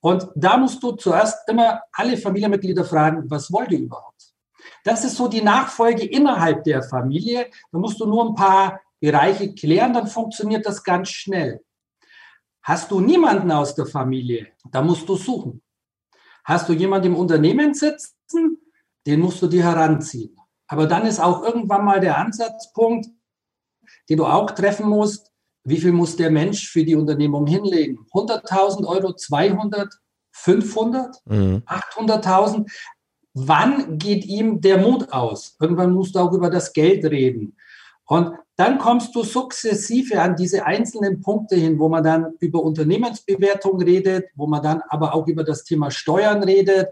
Und 0.00 0.28
da 0.34 0.56
musst 0.56 0.82
du 0.82 0.92
zuerst 0.92 1.46
immer 1.46 1.82
alle 1.92 2.16
Familienmitglieder 2.16 2.86
fragen, 2.86 3.24
was 3.28 3.52
wollt 3.52 3.70
ihr 3.70 3.80
überhaupt? 3.80 4.32
Das 4.82 5.04
ist 5.04 5.16
so 5.16 5.28
die 5.28 5.42
Nachfolge 5.42 6.06
innerhalb 6.06 6.64
der 6.64 6.82
Familie. 6.82 7.48
Da 7.70 7.78
musst 7.78 8.00
du 8.00 8.06
nur 8.06 8.26
ein 8.26 8.34
paar 8.34 8.80
Bereiche 9.00 9.54
klären, 9.54 9.94
dann 9.94 10.06
funktioniert 10.06 10.66
das 10.66 10.84
ganz 10.84 11.08
schnell. 11.08 11.64
Hast 12.62 12.90
du 12.90 13.00
niemanden 13.00 13.50
aus 13.50 13.74
der 13.74 13.86
Familie, 13.86 14.48
da 14.70 14.82
musst 14.82 15.08
du 15.08 15.16
suchen. 15.16 15.62
Hast 16.44 16.68
du 16.68 16.72
jemanden 16.72 17.08
im 17.08 17.16
Unternehmen 17.16 17.74
sitzen, 17.74 18.58
den 19.06 19.20
musst 19.20 19.40
du 19.42 19.46
dir 19.46 19.64
heranziehen. 19.64 20.36
Aber 20.66 20.86
dann 20.86 21.06
ist 21.06 21.20
auch 21.20 21.42
irgendwann 21.42 21.84
mal 21.84 22.00
der 22.00 22.18
Ansatzpunkt, 22.18 23.08
den 24.08 24.18
du 24.18 24.26
auch 24.26 24.50
treffen 24.52 24.88
musst, 24.88 25.32
wie 25.64 25.78
viel 25.78 25.92
muss 25.92 26.16
der 26.16 26.30
Mensch 26.30 26.68
für 26.68 26.84
die 26.84 26.94
Unternehmung 26.94 27.46
hinlegen? 27.46 28.06
100.000 28.12 28.86
Euro, 28.86 29.14
200, 29.14 29.92
500, 30.32 31.16
mhm. 31.26 31.62
800.000? 31.66 32.70
Wann 33.34 33.98
geht 33.98 34.24
ihm 34.24 34.60
der 34.60 34.78
Mut 34.78 35.12
aus? 35.12 35.56
Irgendwann 35.60 35.92
musst 35.92 36.14
du 36.14 36.20
auch 36.20 36.32
über 36.32 36.50
das 36.50 36.72
Geld 36.72 37.04
reden. 37.04 37.56
Und 38.04 38.34
dann 38.60 38.76
kommst 38.76 39.14
du 39.14 39.22
sukzessive 39.22 40.20
an 40.20 40.36
diese 40.36 40.66
einzelnen 40.66 41.22
Punkte 41.22 41.56
hin, 41.56 41.78
wo 41.78 41.88
man 41.88 42.04
dann 42.04 42.34
über 42.40 42.62
Unternehmensbewertung 42.62 43.80
redet, 43.80 44.26
wo 44.34 44.46
man 44.46 44.62
dann 44.62 44.82
aber 44.90 45.14
auch 45.14 45.26
über 45.28 45.44
das 45.44 45.64
Thema 45.64 45.90
Steuern 45.90 46.42
redet. 46.42 46.88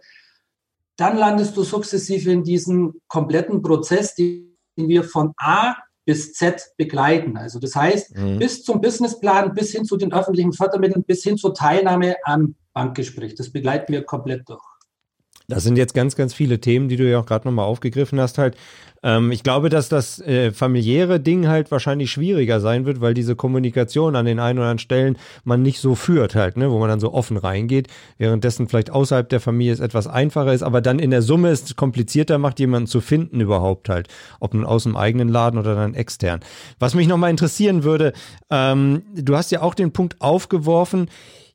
Dann 0.97 1.19
landest 1.19 1.59
du 1.59 1.65
sukzessive 1.65 2.33
in 2.33 2.43
diesem 2.43 3.03
kompletten 3.07 3.61
Prozess, 3.61 4.15
den 4.15 4.57
wir 4.79 5.05
von 5.05 5.35
A 5.37 5.75
bis 6.07 6.33
Z 6.33 6.73
begleiten. 6.79 7.37
Also 7.37 7.59
das 7.59 7.77
heißt, 7.77 8.17
mhm. 8.17 8.39
bis 8.39 8.63
zum 8.63 8.81
Businessplan, 8.81 9.53
bis 9.53 9.71
hin 9.73 9.85
zu 9.85 9.99
den 9.99 10.11
öffentlichen 10.11 10.55
Fördermitteln, 10.55 11.05
bis 11.05 11.23
hin 11.23 11.37
zur 11.37 11.53
Teilnahme 11.53 12.17
am 12.25 12.55
Bankgespräch. 12.73 13.35
Das 13.35 13.53
begleiten 13.53 13.93
wir 13.93 14.05
komplett 14.05 14.49
durch. 14.49 14.65
Das 15.51 15.65
sind 15.65 15.79
jetzt 15.79 15.95
ganz, 15.95 16.15
ganz 16.15 16.35
viele 16.35 16.61
Themen, 16.61 16.91
die 16.91 16.97
du 16.97 17.11
ja 17.11 17.19
auch 17.19 17.25
gerade 17.25 17.49
nochmal 17.49 17.65
aufgegriffen 17.65 18.21
hast 18.21 18.37
halt. 18.37 18.55
Ähm, 19.03 19.33
ich 19.33 19.43
glaube, 19.43 19.71
dass 19.71 19.89
das 19.89 20.21
äh, 20.21 20.53
familiäre 20.53 21.21
Ding 21.21 21.49
halt 21.49 21.71
wahrscheinlich 21.71 22.11
schwieriger 22.11 22.61
sein 22.61 22.85
wird, 22.85 23.01
weil 23.01 23.15
diese 23.15 23.35
Kommunikation 23.35 24.15
an 24.15 24.27
den 24.27 24.41
ein 24.41 24.59
oder 24.59 24.67
anderen 24.67 24.79
Stellen 24.79 25.17
man 25.45 25.63
nicht 25.63 25.81
so 25.81 25.95
führt 25.95 26.35
halt, 26.35 26.59
ne, 26.59 26.71
wo 26.71 26.79
man 26.79 26.91
dann 26.91 27.01
so 27.01 27.15
offen 27.15 27.39
reingeht, 27.39 27.89
währenddessen 28.19 28.69
vielleicht 28.69 28.91
außerhalb 28.91 29.27
der 29.27 29.41
Familie 29.41 29.73
es 29.73 29.81
etwas 29.81 30.07
einfacher 30.07 30.53
ist, 30.53 30.63
aber 30.63 30.83
dann 30.83 30.99
in 30.99 31.11
der 31.11 31.23
Summe 31.23 31.49
es 31.49 31.77
komplizierter 31.77 32.37
macht, 32.37 32.61
jemanden 32.61 32.87
zu 32.87 33.01
finden 33.01 33.41
überhaupt 33.41 33.89
halt, 33.89 34.09
ob 34.41 34.53
nun 34.53 34.67
aus 34.67 34.83
dem 34.83 34.97
eigenen 34.97 35.29
Laden 35.31 35.59
oder 35.59 35.75
dann 35.75 35.95
extern. 35.95 36.41
Was 36.79 36.95
mich 36.95 37.09
nochmal 37.09 37.31
interessieren 37.31 37.85
würde, 37.85 38.13
ähm, 38.51 39.03
du 39.15 39.35
hast 39.35 39.51
ja 39.51 39.63
auch 39.63 39.75
den 39.75 39.93
Punkt 39.93 40.21
aufgeworfen, 40.21 41.09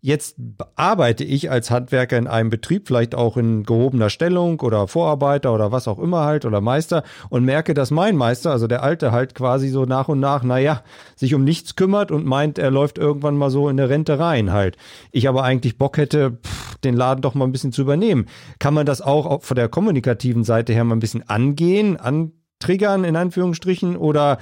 Jetzt 0.05 0.35
arbeite 0.75 1.23
ich 1.23 1.49
als 1.49 1.71
Handwerker 1.71 2.17
in 2.17 2.27
einem 2.27 2.49
Betrieb, 2.49 2.89
vielleicht 2.89 3.15
auch 3.15 3.37
in 3.37 3.63
gehobener 3.63 4.09
Stellung 4.09 4.59
oder 4.59 4.89
Vorarbeiter 4.89 5.53
oder 5.53 5.71
was 5.71 5.87
auch 5.87 5.97
immer 5.97 6.25
halt 6.25 6.43
oder 6.43 6.59
Meister 6.59 7.03
und 7.29 7.45
merke, 7.45 7.73
dass 7.73 7.89
mein 7.89 8.17
Meister, 8.17 8.51
also 8.51 8.67
der 8.67 8.83
Alte 8.83 9.13
halt 9.13 9.33
quasi 9.33 9.69
so 9.69 9.85
nach 9.85 10.09
und 10.09 10.19
nach, 10.19 10.43
naja, 10.43 10.83
sich 11.15 11.33
um 11.33 11.45
nichts 11.45 11.77
kümmert 11.77 12.11
und 12.11 12.25
meint, 12.25 12.59
er 12.59 12.69
läuft 12.69 12.97
irgendwann 12.97 13.37
mal 13.37 13.49
so 13.49 13.69
in 13.69 13.77
der 13.77 13.87
Rente 13.87 14.19
rein 14.19 14.51
halt. 14.51 14.75
Ich 15.13 15.29
aber 15.29 15.45
eigentlich 15.45 15.77
Bock 15.77 15.95
hätte, 15.95 16.31
pff, 16.31 16.75
den 16.79 16.97
Laden 16.97 17.21
doch 17.21 17.33
mal 17.33 17.45
ein 17.45 17.53
bisschen 17.53 17.71
zu 17.71 17.83
übernehmen. 17.83 18.25
Kann 18.59 18.73
man 18.73 18.85
das 18.85 19.01
auch 19.01 19.41
von 19.41 19.55
der 19.55 19.69
kommunikativen 19.69 20.43
Seite 20.43 20.73
her 20.73 20.83
mal 20.83 20.97
ein 20.97 20.99
bisschen 20.99 21.29
angehen, 21.29 21.95
antriggern 21.95 23.05
in 23.05 23.15
Anführungsstrichen 23.15 23.95
oder 23.95 24.37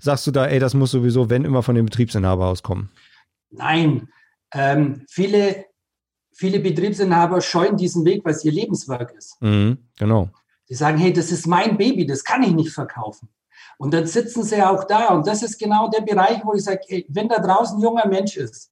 sagst 0.00 0.26
du 0.26 0.32
da, 0.32 0.46
ey, 0.46 0.58
das 0.58 0.74
muss 0.74 0.90
sowieso, 0.90 1.30
wenn 1.30 1.44
immer 1.44 1.62
von 1.62 1.76
dem 1.76 1.84
Betriebsinhaber 1.84 2.46
auskommen? 2.46 2.90
Nein, 3.52 4.08
ähm, 4.54 5.04
viele, 5.08 5.66
viele 6.32 6.60
Betriebsinhaber 6.60 7.40
scheuen 7.40 7.76
diesen 7.76 8.04
Weg, 8.04 8.24
weil 8.24 8.32
es 8.32 8.44
ihr 8.44 8.52
Lebenswerk 8.52 9.12
ist. 9.12 9.40
Mhm, 9.42 9.78
genau. 9.98 10.30
Die 10.68 10.74
sagen, 10.74 10.96
hey, 10.96 11.12
das 11.12 11.30
ist 11.30 11.46
mein 11.46 11.76
Baby, 11.76 12.06
das 12.06 12.24
kann 12.24 12.42
ich 12.42 12.52
nicht 12.52 12.70
verkaufen. 12.70 13.28
Und 13.76 13.92
dann 13.92 14.06
sitzen 14.06 14.44
sie 14.44 14.62
auch 14.62 14.84
da. 14.84 15.08
Und 15.08 15.26
das 15.26 15.42
ist 15.42 15.58
genau 15.58 15.88
der 15.88 16.00
Bereich, 16.00 16.40
wo 16.44 16.54
ich 16.54 16.64
sage, 16.64 16.80
hey, 16.86 17.06
wenn 17.08 17.28
da 17.28 17.38
draußen 17.38 17.76
ein 17.76 17.82
junger 17.82 18.06
Mensch 18.06 18.36
ist, 18.36 18.70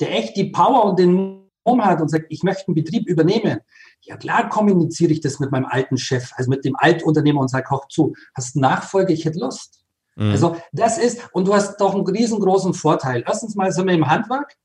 der 0.00 0.12
echt 0.12 0.36
die 0.36 0.50
Power 0.50 0.84
und 0.84 0.98
den 0.98 1.48
Mumm 1.64 1.84
hat 1.84 2.00
und 2.00 2.08
sagt, 2.08 2.26
ich 2.28 2.42
möchte 2.42 2.68
einen 2.68 2.74
Betrieb 2.74 3.08
übernehmen, 3.08 3.60
ja 4.02 4.16
klar 4.16 4.48
kommuniziere 4.48 5.12
ich 5.12 5.20
das 5.20 5.40
mit 5.40 5.50
meinem 5.50 5.66
alten 5.66 5.98
Chef, 5.98 6.32
also 6.36 6.50
mit 6.50 6.64
dem 6.64 6.74
Altunternehmer 6.76 7.40
und 7.40 7.48
sage, 7.48 7.70
hoch 7.70 7.86
zu, 7.88 8.14
hast 8.34 8.54
du 8.54 8.60
Nachfolge, 8.60 9.12
ich 9.12 9.24
hätte 9.24 9.38
Lust. 9.38 9.84
Mhm. 10.16 10.30
Also 10.30 10.56
das 10.72 10.98
ist, 10.98 11.28
und 11.32 11.46
du 11.46 11.54
hast 11.54 11.76
doch 11.76 11.94
einen 11.94 12.06
riesengroßen 12.06 12.74
Vorteil. 12.74 13.22
Erstens 13.26 13.54
mal 13.54 13.70
sind 13.72 13.86
wir 13.86 13.94
im 13.94 14.08
Handwerk. 14.08 14.56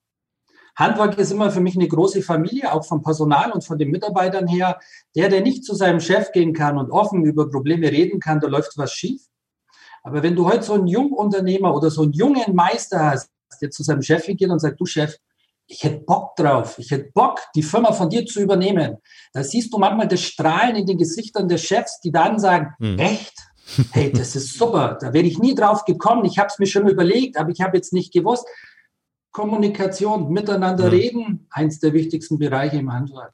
Handwerk 0.75 1.17
ist 1.17 1.31
immer 1.31 1.51
für 1.51 1.61
mich 1.61 1.75
eine 1.75 1.87
große 1.87 2.21
Familie, 2.21 2.73
auch 2.73 2.85
vom 2.85 3.01
Personal 3.01 3.51
und 3.51 3.63
von 3.63 3.77
den 3.77 3.91
Mitarbeitern 3.91 4.47
her. 4.47 4.79
Der, 5.15 5.29
der 5.29 5.41
nicht 5.41 5.63
zu 5.63 5.73
seinem 5.73 5.99
Chef 5.99 6.31
gehen 6.31 6.53
kann 6.53 6.77
und 6.77 6.91
offen 6.91 7.23
über 7.23 7.49
Probleme 7.49 7.89
reden 7.91 8.19
kann, 8.19 8.39
da 8.39 8.47
läuft 8.47 8.77
was 8.77 8.91
schief. 8.91 9.21
Aber 10.03 10.21
wenn 10.21 10.35
du 10.35 10.45
heute 10.47 10.63
so 10.63 10.73
einen 10.73 10.87
Jungunternehmer 10.87 11.73
oder 11.73 11.89
so 11.89 12.03
einen 12.03 12.13
jungen 12.13 12.53
Meister 12.53 13.11
hast, 13.11 13.31
der 13.61 13.71
zu 13.71 13.83
seinem 13.83 14.01
Chef 14.01 14.25
geht 14.25 14.49
und 14.49 14.59
sagt, 14.59 14.79
du 14.79 14.85
Chef, 14.85 15.15
ich 15.67 15.83
hätte 15.83 16.03
Bock 16.03 16.35
drauf, 16.35 16.77
ich 16.77 16.91
hätte 16.91 17.09
Bock, 17.13 17.39
die 17.55 17.63
Firma 17.63 17.91
von 17.91 18.09
dir 18.09 18.25
zu 18.25 18.39
übernehmen. 18.39 18.97
Da 19.33 19.43
siehst 19.43 19.73
du 19.73 19.77
manchmal 19.79 20.07
das 20.07 20.21
Strahlen 20.21 20.75
in 20.75 20.85
den 20.85 20.97
Gesichtern 20.97 21.47
der 21.47 21.57
Chefs, 21.57 21.99
die 22.01 22.11
dann 22.11 22.37
sagen, 22.37 22.75
mhm. 22.79 22.99
echt? 22.99 23.33
Hey, 23.91 24.11
das 24.11 24.35
ist 24.35 24.59
super, 24.59 24.95
da 25.01 25.11
wäre 25.11 25.25
ich 25.25 25.39
nie 25.39 25.55
drauf 25.55 25.85
gekommen, 25.85 26.23
ich 26.25 26.37
habe 26.37 26.49
es 26.49 26.59
mir 26.59 26.67
schon 26.67 26.87
überlegt, 26.87 27.35
aber 27.35 27.49
ich 27.49 27.61
habe 27.61 27.75
jetzt 27.75 27.93
nicht 27.93 28.13
gewusst. 28.13 28.45
Kommunikation, 29.35 30.29
miteinander 30.31 30.89
reden, 30.89 31.45
eins 31.49 31.81
der 31.81 31.91
wichtigsten 31.91 32.39
Bereiche 32.39 32.77
im 32.77 32.93
Handwerk. 32.93 33.33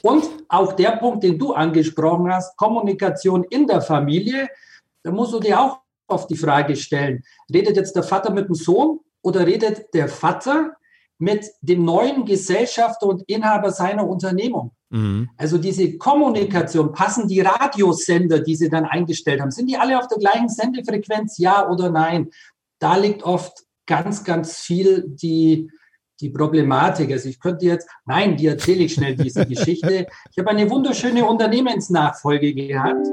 Und 0.00 0.22
auch 0.48 0.74
der 0.74 0.92
Punkt, 0.92 1.24
den 1.24 1.40
du 1.40 1.52
angesprochen 1.54 2.32
hast, 2.32 2.56
Kommunikation 2.56 3.42
in 3.50 3.66
der 3.66 3.80
Familie, 3.80 4.48
da 5.02 5.10
musst 5.10 5.32
du 5.32 5.40
dir 5.40 5.60
auch 5.60 5.80
auf 6.06 6.28
die 6.28 6.36
Frage 6.36 6.76
stellen, 6.76 7.24
redet 7.52 7.74
jetzt 7.76 7.96
der 7.96 8.04
Vater 8.04 8.32
mit 8.32 8.46
dem 8.46 8.54
Sohn 8.54 9.00
oder 9.22 9.44
redet 9.44 9.92
der 9.92 10.08
Vater 10.08 10.76
mit 11.18 11.44
dem 11.62 11.84
neuen 11.84 12.24
Gesellschafter 12.24 13.08
und 13.08 13.22
Inhaber 13.22 13.72
seiner 13.72 14.06
Unternehmung? 14.06 14.70
Mhm. 14.90 15.30
Also 15.36 15.58
diese 15.58 15.98
Kommunikation, 15.98 16.92
passen 16.92 17.26
die 17.26 17.40
Radiosender, 17.40 18.38
die 18.38 18.54
sie 18.54 18.68
dann 18.68 18.84
eingestellt 18.84 19.40
haben, 19.40 19.50
sind 19.50 19.68
die 19.68 19.76
alle 19.76 19.98
auf 19.98 20.06
der 20.06 20.18
gleichen 20.18 20.48
Sendefrequenz, 20.48 21.38
ja 21.38 21.68
oder 21.68 21.90
nein? 21.90 22.30
Da 22.78 22.96
liegt 22.96 23.24
oft 23.24 23.64
ganz, 23.90 24.22
ganz 24.22 24.60
viel 24.60 25.04
die, 25.08 25.68
die 26.20 26.30
Problematik. 26.30 27.10
Also 27.10 27.28
ich 27.28 27.40
könnte 27.40 27.66
jetzt, 27.66 27.88
nein, 28.06 28.36
die 28.36 28.46
erzähle 28.46 28.84
ich 28.84 28.94
schnell 28.94 29.16
diese 29.16 29.44
Geschichte. 29.46 30.06
Ich 30.30 30.38
habe 30.38 30.50
eine 30.50 30.70
wunderschöne 30.70 31.24
Unternehmensnachfolge 31.24 32.54
gehabt 32.54 33.08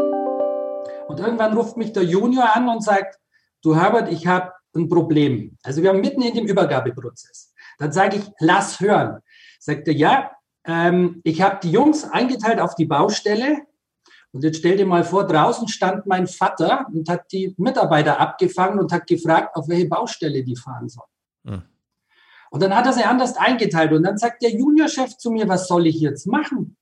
und 1.08 1.20
irgendwann 1.20 1.58
ruft 1.58 1.78
mich 1.78 1.94
der 1.94 2.04
Junior 2.04 2.56
an 2.56 2.70
und 2.70 2.84
sagt, 2.84 3.18
du 3.64 3.76
Herbert, 3.76 4.12
ich 4.12 4.28
habe 4.28 4.52
ein 4.76 4.88
Problem. 4.88 5.58
Also 5.64 5.82
wir 5.82 5.90
haben 5.90 6.02
mitten 6.02 6.22
in 6.22 6.36
dem 6.36 6.46
Übergabeprozess. 6.46 7.56
Dann 7.80 7.92
sage 7.92 8.18
ich, 8.18 8.30
lass 8.40 8.80
hören. 8.80 9.18
Sagt 9.60 9.88
er, 9.88 9.96
ja, 9.96 10.32
ähm, 10.66 11.22
ich 11.24 11.42
habe 11.42 11.58
die 11.64 11.72
Jungs 11.72 12.04
eingeteilt 12.04 12.60
auf 12.60 12.76
die 12.76 12.86
Baustelle. 12.86 13.64
Und 14.38 14.44
jetzt 14.44 14.60
stell 14.60 14.78
dir 14.78 14.86
mal 14.86 15.04
vor, 15.04 15.26
draußen 15.26 15.68
stand 15.68 16.06
mein 16.06 16.28
Vater 16.28 16.86
und 16.94 17.10
hat 17.10 17.32
die 17.32 17.56
Mitarbeiter 17.58 18.20
abgefangen 18.20 18.78
und 18.78 18.92
hat 18.92 19.08
gefragt, 19.08 19.56
auf 19.56 19.68
welche 19.68 19.88
Baustelle 19.88 20.44
die 20.44 20.56
fahren 20.56 20.90
sollen. 20.90 21.10
Hm. 21.48 21.64
Und 22.52 22.62
dann 22.62 22.76
hat 22.76 22.86
er 22.86 22.94
sie 22.94 23.04
anders 23.04 23.36
eingeteilt. 23.36 23.94
Und 23.94 24.04
dann 24.04 24.20
sagt 24.20 24.44
der 24.44 24.52
Juniorchef 24.52 25.18
zu 25.18 25.32
mir, 25.32 25.48
was 25.48 25.68
soll 25.68 25.88
ich 25.88 26.00
jetzt 26.00 26.28
machen? 26.28 26.78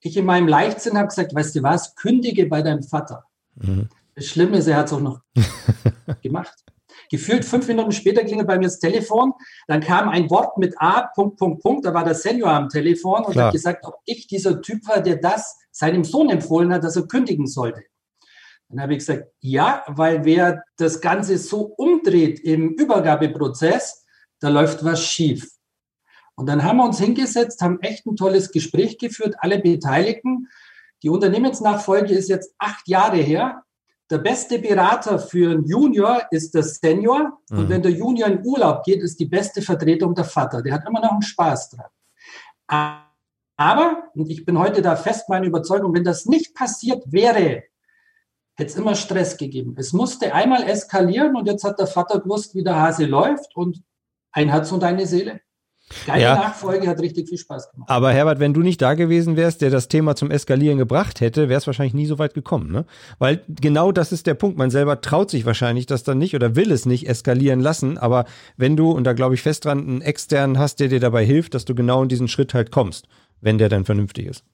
Ich 0.00 0.16
in 0.16 0.24
meinem 0.24 0.48
Leichtsinn 0.48 0.96
habe 0.96 1.08
gesagt, 1.08 1.34
weißt 1.34 1.56
du 1.56 1.62
was, 1.62 1.94
kündige 1.94 2.46
bei 2.46 2.62
deinem 2.62 2.82
Vater. 2.82 3.24
Mhm. 3.56 3.90
Das 4.14 4.24
Schlimme 4.24 4.56
ist, 4.56 4.66
er 4.66 4.78
hat 4.78 4.86
es 4.86 4.94
auch 4.94 5.00
noch 5.00 5.20
gemacht. 6.22 6.64
Gefühlt 7.10 7.44
fünf 7.44 7.66
Minuten 7.68 7.92
später 7.92 8.24
klingelt 8.24 8.46
bei 8.46 8.56
mir 8.56 8.64
das 8.64 8.78
Telefon. 8.78 9.32
Dann 9.66 9.80
kam 9.80 10.08
ein 10.08 10.30
Wort 10.30 10.58
mit 10.58 10.74
A, 10.78 11.02
Punkt, 11.14 11.38
Punkt, 11.38 11.62
Punkt. 11.62 11.84
Da 11.84 11.94
war 11.94 12.04
der 12.04 12.14
Senior 12.14 12.50
am 12.50 12.68
Telefon 12.68 13.24
und 13.24 13.32
Klar. 13.32 13.46
hat 13.46 13.52
gesagt, 13.52 13.84
ob 13.84 13.96
ich 14.04 14.26
dieser 14.26 14.60
Typ 14.62 14.86
war, 14.88 15.00
der 15.00 15.16
das 15.16 15.58
seinem 15.70 16.04
Sohn 16.04 16.30
empfohlen 16.30 16.72
hat, 16.72 16.84
dass 16.84 16.96
er 16.96 17.06
kündigen 17.06 17.46
sollte. 17.46 17.82
Dann 18.68 18.80
habe 18.80 18.92
ich 18.94 19.00
gesagt, 19.00 19.26
ja, 19.40 19.84
weil 19.86 20.24
wer 20.24 20.62
das 20.76 21.00
Ganze 21.00 21.36
so 21.36 21.62
umdreht 21.76 22.40
im 22.40 22.70
Übergabeprozess, 22.70 24.06
da 24.40 24.48
läuft 24.48 24.82
was 24.84 25.04
schief. 25.04 25.46
Und 26.34 26.46
dann 26.46 26.62
haben 26.62 26.78
wir 26.78 26.84
uns 26.84 26.98
hingesetzt, 26.98 27.60
haben 27.60 27.80
echt 27.80 28.06
ein 28.06 28.16
tolles 28.16 28.50
Gespräch 28.50 28.98
geführt, 28.98 29.36
alle 29.38 29.58
Beteiligten. 29.58 30.48
Die 31.02 31.10
Unternehmensnachfolge 31.10 32.14
ist 32.14 32.28
jetzt 32.28 32.54
acht 32.58 32.88
Jahre 32.88 33.18
her. 33.18 33.62
Der 34.12 34.18
beste 34.18 34.58
Berater 34.58 35.18
für 35.18 35.52
einen 35.52 35.64
Junior 35.64 36.20
ist 36.30 36.54
der 36.54 36.62
Senior. 36.62 37.38
Mhm. 37.48 37.58
Und 37.58 37.68
wenn 37.70 37.80
der 37.80 37.92
Junior 37.92 38.28
in 38.28 38.44
Urlaub 38.44 38.84
geht, 38.84 39.00
ist 39.00 39.18
die 39.18 39.24
beste 39.24 39.62
Vertretung 39.62 40.14
der 40.14 40.26
Vater. 40.26 40.60
Der 40.60 40.74
hat 40.74 40.86
immer 40.86 41.00
noch 41.00 41.12
einen 41.12 41.22
Spaß 41.22 41.70
dran. 41.70 43.00
Aber, 43.56 44.10
und 44.14 44.28
ich 44.28 44.44
bin 44.44 44.58
heute 44.58 44.82
da 44.82 44.96
fest 44.96 45.30
meiner 45.30 45.46
Überzeugung, 45.46 45.94
wenn 45.94 46.04
das 46.04 46.26
nicht 46.26 46.54
passiert 46.54 47.10
wäre, 47.10 47.62
hätte 48.54 48.70
es 48.70 48.76
immer 48.76 48.96
Stress 48.96 49.38
gegeben. 49.38 49.76
Es 49.78 49.94
musste 49.94 50.34
einmal 50.34 50.64
eskalieren 50.64 51.34
und 51.34 51.46
jetzt 51.46 51.64
hat 51.64 51.78
der 51.78 51.86
Vater 51.86 52.20
gewusst, 52.20 52.54
wie 52.54 52.62
der 52.62 52.76
Hase 52.76 53.06
läuft 53.06 53.56
und 53.56 53.82
ein 54.30 54.50
Herz 54.50 54.70
und 54.72 54.84
eine 54.84 55.06
Seele. 55.06 55.40
Geile 56.06 56.22
ja. 56.22 56.34
Nachfolge, 56.34 56.88
hat 56.88 57.00
richtig 57.00 57.28
viel 57.28 57.38
Spaß 57.38 57.72
gemacht. 57.72 57.90
Aber 57.90 58.12
Herbert, 58.12 58.40
wenn 58.40 58.54
du 58.54 58.60
nicht 58.60 58.80
da 58.82 58.94
gewesen 58.94 59.36
wärst, 59.36 59.62
der 59.62 59.70
das 59.70 59.88
Thema 59.88 60.16
zum 60.16 60.30
Eskalieren 60.30 60.78
gebracht 60.78 61.20
hätte, 61.20 61.48
wäre 61.48 61.58
es 61.58 61.66
wahrscheinlich 61.66 61.94
nie 61.94 62.06
so 62.06 62.18
weit 62.18 62.34
gekommen, 62.34 62.70
ne? 62.70 62.84
Weil 63.18 63.42
genau 63.48 63.92
das 63.92 64.12
ist 64.12 64.26
der 64.26 64.34
Punkt. 64.34 64.58
Man 64.58 64.70
selber 64.70 65.00
traut 65.00 65.30
sich 65.30 65.46
wahrscheinlich 65.46 65.86
das 65.86 66.02
dann 66.02 66.18
nicht 66.18 66.34
oder 66.34 66.56
will 66.56 66.70
es 66.72 66.86
nicht 66.86 67.08
eskalieren 67.08 67.60
lassen. 67.60 67.98
Aber 67.98 68.24
wenn 68.56 68.76
du, 68.76 68.90
und 68.90 69.04
da 69.04 69.12
glaube 69.12 69.34
ich 69.34 69.42
fest 69.42 69.64
dran, 69.64 69.80
einen 69.80 70.02
externen 70.02 70.58
hast, 70.58 70.80
der 70.80 70.88
dir 70.88 71.00
dabei 71.00 71.24
hilft, 71.24 71.54
dass 71.54 71.64
du 71.64 71.74
genau 71.74 72.02
in 72.02 72.08
diesen 72.08 72.28
Schritt 72.28 72.54
halt 72.54 72.70
kommst, 72.70 73.06
wenn 73.40 73.58
der 73.58 73.68
dann 73.68 73.84
vernünftig 73.84 74.26
ist. 74.26 74.44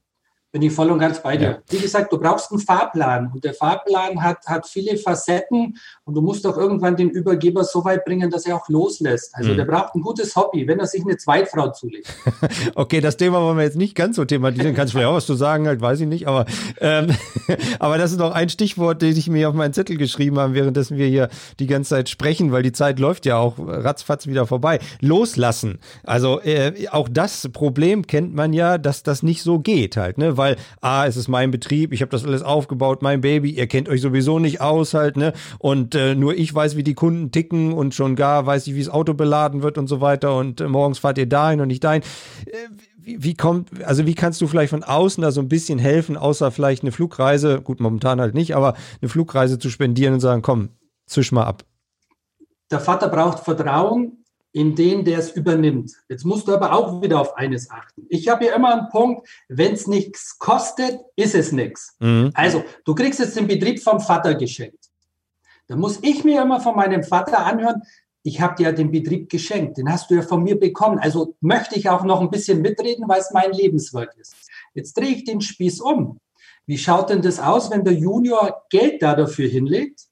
Bin 0.50 0.62
ich 0.62 0.72
voll 0.72 0.90
und 0.90 0.98
ganz 0.98 1.22
bei 1.22 1.36
dir. 1.36 1.46
Ja. 1.46 1.58
Wie 1.68 1.78
gesagt, 1.78 2.10
du 2.10 2.18
brauchst 2.18 2.50
einen 2.50 2.60
Fahrplan 2.60 3.30
und 3.34 3.44
der 3.44 3.52
Fahrplan 3.52 4.22
hat, 4.22 4.46
hat 4.46 4.66
viele 4.66 4.96
Facetten 4.96 5.76
und 6.04 6.14
du 6.14 6.22
musst 6.22 6.46
auch 6.46 6.56
irgendwann 6.56 6.96
den 6.96 7.10
Übergeber 7.10 7.64
so 7.64 7.84
weit 7.84 8.06
bringen, 8.06 8.30
dass 8.30 8.46
er 8.46 8.56
auch 8.56 8.66
loslässt. 8.70 9.34
Also 9.34 9.52
mhm. 9.52 9.58
der 9.58 9.64
braucht 9.66 9.94
ein 9.94 10.00
gutes 10.00 10.34
Hobby, 10.36 10.66
wenn 10.66 10.78
er 10.78 10.86
sich 10.86 11.02
eine 11.04 11.18
Zweitfrau 11.18 11.70
zulegt. 11.72 12.08
okay, 12.74 13.02
das 13.02 13.18
Thema 13.18 13.42
wollen 13.42 13.58
wir 13.58 13.64
jetzt 13.64 13.76
nicht 13.76 13.94
ganz 13.94 14.16
so 14.16 14.24
thematisieren. 14.24 14.74
Kannst 14.74 14.94
du 14.94 14.98
vielleicht 14.98 15.10
auch 15.10 15.16
was 15.16 15.26
zu 15.26 15.34
sagen, 15.34 15.66
halt 15.66 15.82
weiß 15.82 16.00
ich 16.00 16.06
nicht, 16.06 16.26
aber, 16.26 16.46
ähm, 16.80 17.14
aber 17.78 17.98
das 17.98 18.12
ist 18.12 18.18
noch 18.18 18.32
ein 18.32 18.48
Stichwort, 18.48 19.02
den 19.02 19.14
ich 19.18 19.28
mir 19.28 19.50
auf 19.50 19.54
meinen 19.54 19.74
Zettel 19.74 19.98
geschrieben 19.98 20.38
habe, 20.38 20.54
währenddessen 20.54 20.96
wir 20.96 21.08
hier 21.08 21.28
die 21.58 21.66
ganze 21.66 21.90
Zeit 21.90 22.08
sprechen, 22.08 22.52
weil 22.52 22.62
die 22.62 22.72
Zeit 22.72 22.98
läuft 23.00 23.26
ja 23.26 23.36
auch 23.36 23.56
ratzfatz 23.58 24.26
wieder 24.26 24.46
vorbei. 24.46 24.78
Loslassen. 25.02 25.78
Also 26.04 26.40
äh, 26.40 26.88
auch 26.90 27.10
das 27.10 27.50
Problem 27.52 28.06
kennt 28.06 28.34
man 28.34 28.54
ja, 28.54 28.78
dass 28.78 29.02
das 29.02 29.22
nicht 29.22 29.42
so 29.42 29.58
geht 29.58 29.98
halt, 29.98 30.16
ne? 30.16 30.37
Weil 30.38 30.56
A, 30.80 31.06
es 31.06 31.16
ist 31.16 31.28
mein 31.28 31.50
Betrieb, 31.50 31.92
ich 31.92 32.00
habe 32.00 32.10
das 32.10 32.24
alles 32.24 32.42
aufgebaut, 32.42 33.02
mein 33.02 33.20
Baby, 33.20 33.50
ihr 33.50 33.66
kennt 33.66 33.88
euch 33.88 34.00
sowieso 34.00 34.38
nicht 34.38 34.60
aus 34.60 34.94
halt, 34.94 35.16
ne? 35.16 35.32
Und 35.58 35.94
äh, 35.94 36.14
nur 36.14 36.34
ich 36.34 36.54
weiß, 36.54 36.76
wie 36.76 36.84
die 36.84 36.94
Kunden 36.94 37.30
ticken 37.30 37.72
und 37.72 37.94
schon 37.94 38.16
gar 38.16 38.46
weiß 38.46 38.66
ich, 38.66 38.74
wie 38.74 38.82
das 38.82 38.88
Auto 38.88 39.14
beladen 39.14 39.62
wird 39.62 39.76
und 39.76 39.88
so 39.88 40.00
weiter 40.00 40.36
und 40.36 40.60
äh, 40.60 40.68
morgens 40.68 40.98
fahrt 40.98 41.18
ihr 41.18 41.28
dahin 41.28 41.60
und 41.60 41.68
nicht 41.68 41.84
dahin. 41.84 42.02
Äh, 42.46 42.68
wie, 42.96 43.22
wie 43.24 43.34
kommt, 43.34 43.84
also 43.84 44.06
wie 44.06 44.14
kannst 44.14 44.40
du 44.40 44.46
vielleicht 44.46 44.70
von 44.70 44.84
außen 44.84 45.22
da 45.22 45.30
so 45.30 45.40
ein 45.40 45.48
bisschen 45.48 45.78
helfen, 45.78 46.16
außer 46.16 46.50
vielleicht 46.50 46.82
eine 46.82 46.92
Flugreise, 46.92 47.60
gut, 47.60 47.80
momentan 47.80 48.20
halt 48.20 48.34
nicht, 48.34 48.54
aber 48.54 48.74
eine 49.00 49.08
Flugreise 49.08 49.58
zu 49.58 49.70
spendieren 49.70 50.14
und 50.14 50.20
sagen, 50.20 50.42
komm, 50.42 50.70
zisch 51.06 51.32
mal 51.32 51.44
ab. 51.44 51.64
Der 52.70 52.80
Vater 52.80 53.08
braucht 53.08 53.40
Vertrauen 53.40 54.17
in 54.52 54.74
den, 54.74 55.04
der 55.04 55.18
es 55.18 55.30
übernimmt. 55.32 55.92
Jetzt 56.08 56.24
musst 56.24 56.48
du 56.48 56.54
aber 56.54 56.72
auch 56.72 57.02
wieder 57.02 57.20
auf 57.20 57.36
eines 57.36 57.70
achten. 57.70 58.06
Ich 58.08 58.28
habe 58.28 58.46
ja 58.46 58.54
immer 58.54 58.72
einen 58.72 58.88
Punkt, 58.88 59.28
wenn 59.48 59.74
es 59.74 59.86
nichts 59.86 60.38
kostet, 60.38 61.00
ist 61.16 61.34
es 61.34 61.52
nichts. 61.52 61.96
Mhm. 62.00 62.30
Also, 62.34 62.64
du 62.84 62.94
kriegst 62.94 63.20
jetzt 63.20 63.36
den 63.36 63.46
Betrieb 63.46 63.82
vom 63.82 64.00
Vater 64.00 64.34
geschenkt. 64.34 64.88
Da 65.66 65.76
muss 65.76 65.98
ich 66.02 66.24
mir 66.24 66.42
immer 66.42 66.60
von 66.60 66.76
meinem 66.76 67.04
Vater 67.04 67.44
anhören, 67.44 67.82
ich 68.22 68.40
habe 68.40 68.56
dir 68.56 68.72
den 68.72 68.90
Betrieb 68.90 69.30
geschenkt, 69.30 69.78
den 69.78 69.90
hast 69.90 70.10
du 70.10 70.16
ja 70.16 70.22
von 70.22 70.42
mir 70.42 70.58
bekommen. 70.58 70.98
Also 70.98 71.36
möchte 71.40 71.78
ich 71.78 71.88
auch 71.88 72.04
noch 72.04 72.20
ein 72.20 72.30
bisschen 72.30 72.60
mitreden, 72.60 73.08
weil 73.08 73.20
es 73.20 73.30
mein 73.32 73.52
Lebenswerk 73.52 74.14
ist. 74.18 74.34
Jetzt 74.74 74.96
drehe 74.96 75.08
ich 75.08 75.24
den 75.24 75.40
Spieß 75.40 75.80
um. 75.80 76.20
Wie 76.66 76.78
schaut 76.78 77.10
denn 77.10 77.22
das 77.22 77.40
aus, 77.40 77.70
wenn 77.70 77.84
der 77.84 77.94
Junior 77.94 78.66
Geld 78.70 79.02
da 79.02 79.14
dafür 79.14 79.48
hinlegt? 79.48 80.08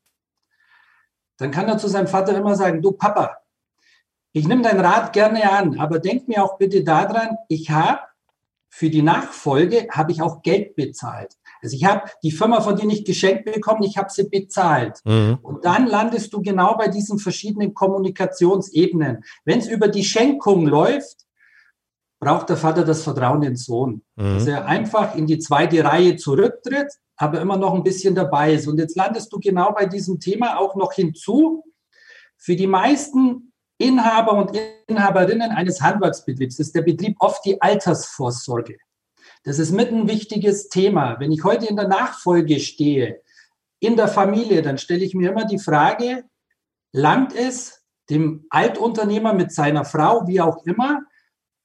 Dann 1.36 1.50
kann 1.50 1.68
er 1.68 1.76
zu 1.76 1.88
seinem 1.88 2.06
Vater 2.06 2.34
immer 2.36 2.54
sagen, 2.54 2.80
du 2.80 2.92
Papa, 2.92 3.36
ich 4.36 4.46
nehme 4.46 4.60
deinen 4.60 4.80
Rat 4.80 5.14
gerne 5.14 5.50
an, 5.50 5.78
aber 5.78 5.98
denk 5.98 6.28
mir 6.28 6.44
auch 6.44 6.58
bitte 6.58 6.84
daran, 6.84 7.38
ich 7.48 7.70
habe 7.70 8.00
für 8.68 8.90
die 8.90 9.00
Nachfolge 9.00 9.88
habe 9.90 10.12
ich 10.12 10.20
auch 10.20 10.42
Geld 10.42 10.76
bezahlt. 10.76 11.32
Also 11.62 11.74
ich 11.74 11.86
habe 11.86 12.10
die 12.22 12.32
Firma 12.32 12.60
von 12.60 12.76
dir 12.76 12.84
nicht 12.84 13.06
geschenkt 13.06 13.46
bekommen, 13.46 13.82
ich 13.82 13.96
habe 13.96 14.10
sie 14.10 14.28
bezahlt. 14.28 15.00
Mhm. 15.06 15.38
Und 15.40 15.64
dann 15.64 15.86
landest 15.86 16.34
du 16.34 16.42
genau 16.42 16.76
bei 16.76 16.88
diesen 16.88 17.18
verschiedenen 17.18 17.72
Kommunikationsebenen. 17.72 19.24
Wenn 19.46 19.58
es 19.58 19.68
über 19.68 19.88
die 19.88 20.04
Schenkung 20.04 20.66
läuft, 20.66 21.24
braucht 22.20 22.50
der 22.50 22.58
Vater 22.58 22.84
das 22.84 23.02
Vertrauen 23.02 23.42
in 23.42 23.52
den 23.52 23.56
Sohn. 23.56 24.02
Mhm. 24.16 24.34
Dass 24.34 24.46
er 24.46 24.66
einfach 24.66 25.14
in 25.14 25.26
die 25.26 25.38
zweite 25.38 25.82
Reihe 25.82 26.16
zurücktritt, 26.16 26.92
aber 27.16 27.40
immer 27.40 27.56
noch 27.56 27.72
ein 27.72 27.82
bisschen 27.82 28.14
dabei 28.14 28.52
ist. 28.52 28.68
Und 28.68 28.76
jetzt 28.76 28.96
landest 28.96 29.32
du 29.32 29.40
genau 29.40 29.72
bei 29.72 29.86
diesem 29.86 30.20
Thema 30.20 30.58
auch 30.58 30.76
noch 30.76 30.92
hinzu. 30.92 31.64
Für 32.36 32.54
die 32.54 32.66
meisten 32.66 33.54
Inhaber 33.78 34.34
und 34.34 34.58
Inhaberinnen 34.86 35.50
eines 35.50 35.80
Handwerksbetriebs 35.80 36.58
ist 36.58 36.74
der 36.74 36.82
Betrieb 36.82 37.16
oft 37.20 37.44
die 37.44 37.60
Altersvorsorge. 37.60 38.78
Das 39.44 39.58
ist 39.58 39.72
mit 39.72 39.92
ein 39.92 40.08
wichtiges 40.08 40.68
Thema. 40.68 41.20
Wenn 41.20 41.32
ich 41.32 41.44
heute 41.44 41.66
in 41.66 41.76
der 41.76 41.88
Nachfolge 41.88 42.58
stehe, 42.58 43.20
in 43.78 43.96
der 43.96 44.08
Familie, 44.08 44.62
dann 44.62 44.78
stelle 44.78 45.04
ich 45.04 45.14
mir 45.14 45.30
immer 45.30 45.44
die 45.44 45.58
Frage, 45.58 46.24
langt 46.92 47.34
es 47.34 47.84
dem 48.08 48.46
Altunternehmer 48.50 49.34
mit 49.34 49.52
seiner 49.52 49.84
Frau, 49.84 50.26
wie 50.26 50.40
auch 50.40 50.64
immer, 50.64 51.02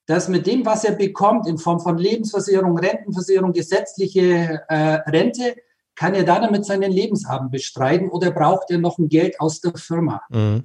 dass 0.06 0.28
mit 0.28 0.46
dem, 0.48 0.66
was 0.66 0.84
er 0.84 0.94
bekommt 0.94 1.48
in 1.48 1.58
Form 1.58 1.80
von 1.80 1.98
Lebensversicherung, 1.98 2.78
Rentenversicherung, 2.78 3.54
gesetzliche 3.54 4.64
äh, 4.68 4.76
Rente, 5.10 5.56
kann 5.96 6.16
er 6.16 6.24
damit 6.24 6.66
seinen 6.66 6.92
Lebensabend 6.92 7.52
bestreiten 7.52 8.10
oder 8.10 8.32
braucht 8.32 8.72
er 8.72 8.80
noch 8.80 8.98
ein 8.98 9.08
Geld 9.08 9.40
aus 9.40 9.62
der 9.62 9.74
Firma? 9.76 10.22
Mhm. 10.30 10.64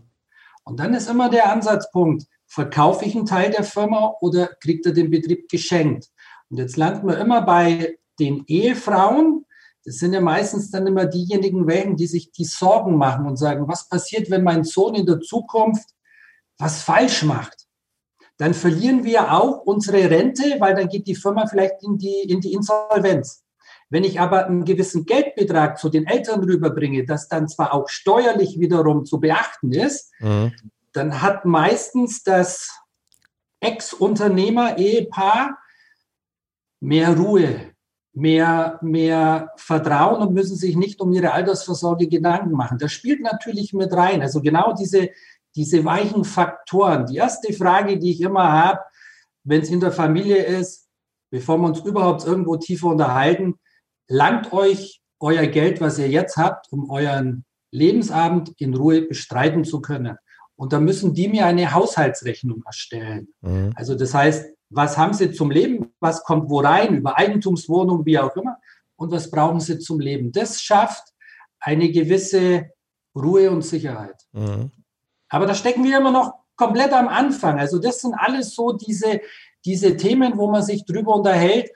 Und 0.67 0.81
dann 0.81 0.95
ist 0.95 1.09
immer 1.09 1.31
der 1.31 1.53
Ansatzpunkt, 1.53 2.27
verkaufe 2.47 3.05
ich 3.05 3.15
einen 3.15 3.25
Teil 3.25 3.51
der 3.51 3.63
Firma 3.63 4.15
oder 4.21 4.49
kriegt 4.61 4.85
er 4.85 4.93
den 4.93 5.11
Betrieb 5.11 5.49
geschenkt? 5.49 6.11
Und 6.51 6.59
jetzt 6.59 6.77
landen 6.77 7.07
wir 7.07 7.19
immer 7.19 7.43
bei 7.43 7.99
den 8.19 8.45
Ehefrauen. 8.49 9.47
Das 9.85 9.97
sind 9.97 10.13
ja 10.13 10.21
meistens 10.21 10.71
dann 10.73 10.87
immer 10.89 11.07
diejenigen, 11.07 11.69
welchen, 11.69 11.97
die 11.97 12.09
sich 12.09 12.33
die 12.33 12.45
Sorgen 12.45 12.97
machen 12.97 13.27
und 13.27 13.37
sagen, 13.37 13.69
was 13.69 13.89
passiert, 13.89 14.29
wenn 14.29 14.43
mein 14.43 14.65
Sohn 14.65 14.97
in 14.97 15.07
der 15.07 15.21
Zukunft 15.21 15.89
was 16.59 16.83
falsch 16.83 17.23
macht? 17.23 17.67
Dann 18.37 18.53
verlieren 18.53 19.05
wir 19.05 19.33
auch 19.33 19.63
unsere 19.63 20.11
Rente, 20.11 20.57
weil 20.59 20.75
dann 20.75 20.89
geht 20.89 21.07
die 21.07 21.15
Firma 21.15 21.47
vielleicht 21.47 21.83
in 21.85 21.97
die, 21.97 22.23
in 22.23 22.41
die 22.41 22.53
Insolvenz. 22.53 23.45
Wenn 23.88 24.05
ich 24.05 24.18
aber 24.20 24.46
einen 24.46 24.64
gewissen 24.64 25.07
Geldbetrag 25.07 25.79
zu 25.79 25.88
den 25.88 26.07
Eltern 26.07 26.42
rüberbringe, 26.42 27.05
das 27.05 27.29
dann 27.29 27.49
zwar 27.49 27.72
auch 27.72 27.88
steuerlich 27.88 28.59
wiederum 28.59 29.05
zu 29.05 29.20
beachten 29.20 29.72
ist, 29.72 30.12
mhm. 30.18 30.53
dann 30.92 31.22
hat 31.22 31.44
meistens 31.44 32.25
das 32.25 32.70
Ex-Unternehmer-Ehepaar 33.61 35.57
mehr 36.81 37.16
Ruhe, 37.16 37.72
mehr, 38.12 38.79
mehr 38.83 39.53
Vertrauen 39.57 40.22
und 40.22 40.35
müssen 40.35 40.57
sich 40.57 40.77
nicht 40.77 41.01
um 41.01 41.12
ihre 41.12 41.33
Altersvorsorge 41.33 42.09
Gedanken 42.09 42.53
machen. 42.53 42.79
Das 42.79 42.92
spielt 42.92 43.20
natürlich 43.20 43.72
mit 43.72 43.92
rein. 43.92 44.22
Also 44.22 44.40
genau 44.40 44.72
diese, 44.72 45.11
diese 45.55 45.85
weichen 45.85 46.25
Faktoren. 46.25 47.07
Die 47.07 47.16
erste 47.16 47.53
Frage, 47.53 47.99
die 47.99 48.11
ich 48.11 48.20
immer 48.20 48.51
habe, 48.51 48.81
wenn 49.44 49.62
es 49.62 49.70
in 49.70 49.81
der 49.81 49.92
Familie 49.92 50.42
ist, 50.42 50.88
bevor 51.31 51.59
wir 51.59 51.68
uns 51.68 51.81
überhaupt 51.81 52.25
irgendwo 52.25 52.57
tiefer 52.57 52.88
unterhalten, 52.88 53.59
langt 54.09 54.53
euch 54.53 55.01
euer 55.21 55.47
Geld, 55.47 55.81
was 55.81 55.99
ihr 55.99 56.09
jetzt 56.09 56.37
habt, 56.37 56.71
um 56.73 56.90
euren 56.90 57.45
Lebensabend 57.71 58.53
in 58.59 58.75
Ruhe 58.75 59.03
bestreiten 59.03 59.64
zu 59.64 59.81
können. 59.81 60.16
Und 60.57 60.73
da 60.73 60.81
müssen 60.81 61.14
die 61.14 61.29
mir 61.29 61.47
eine 61.47 61.75
Haushaltsrechnung 61.75 62.62
erstellen. 62.64 63.29
Mhm. 63.42 63.73
Also 63.77 63.95
das 63.95 64.14
heißt, 64.14 64.47
was 64.71 64.97
haben 64.97 65.12
sie 65.12 65.31
zum 65.33 65.51
Leben? 65.51 65.92
Was 66.01 66.25
kommt 66.25 66.51
wo 66.51 66.61
rein? 66.61 66.95
Über 66.95 67.16
Eigentumswohnung, 67.19 68.05
wie 68.05 68.19
auch 68.19 68.35
immer. 68.37 68.57
Und 68.97 69.11
was 69.11 69.31
brauchen 69.31 69.61
sie 69.61 69.79
zum 69.79 70.01
Leben? 70.01 70.33
Das 70.33 70.61
schafft 70.61 71.12
eine 71.61 71.90
gewisse 71.90 72.71
Ruhe 73.14 73.51
und 73.51 73.62
Sicherheit. 73.62 74.23
Mhm. 74.33 74.71
Aber 75.29 75.47
da 75.47 75.55
stecken 75.55 75.85
wir 75.85 75.99
immer 75.99 76.12
noch 76.12 76.35
komplett 76.57 76.92
am 76.92 77.09
Anfang. 77.09 77.59
Also 77.59 77.79
das 77.79 78.01
sind 78.01 78.14
alles 78.14 78.55
so 78.55 78.73
diese, 78.73 79.21
diese 79.64 79.97
Themen, 79.97 80.38
wo 80.38 80.51
man 80.51 80.62
sich 80.62 80.85
drüber 80.85 81.14
unterhält 81.16 81.71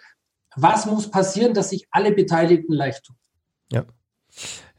was 0.57 0.87
muss 0.87 1.11
passieren, 1.11 1.55
dass 1.55 1.71
sich 1.71 1.87
alle 1.91 2.13
Beteiligten 2.13 2.73
leicht 2.73 3.05
tun? 3.05 3.17
Ja. 3.73 3.85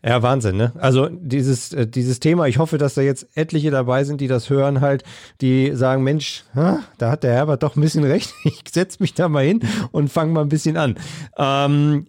Ja, 0.04 0.24
Wahnsinn, 0.24 0.58
ne? 0.58 0.74
Also 0.80 1.10
dieses, 1.10 1.74
äh, 1.74 1.86
dieses 1.86 2.20
Thema, 2.20 2.48
ich 2.48 2.58
hoffe, 2.58 2.80
dass 2.80 2.96
da 2.96 3.02
jetzt 3.02 3.28
etliche 3.36 3.70
dabei 3.70 4.04
sind, 4.04 4.20
die 4.20 4.28
das 4.28 4.50
hören 4.50 4.82
halt, 4.82 5.04
die 5.42 5.76
sagen, 5.76 6.04
Mensch, 6.04 6.44
da 6.56 7.12
hat 7.12 7.24
der 7.24 7.34
Herbert 7.34 7.62
doch 7.62 7.76
ein 7.76 7.82
bisschen 7.82 8.04
recht, 8.06 8.34
ich 8.44 8.64
setze 8.72 8.98
mich 9.00 9.14
da 9.14 9.30
mal 9.30 9.46
hin 9.46 9.60
und 9.92 10.10
fange 10.10 10.32
mal 10.32 10.42
ein 10.42 10.50
bisschen 10.50 10.76
an. 10.76 10.96
Ähm, 11.38 12.08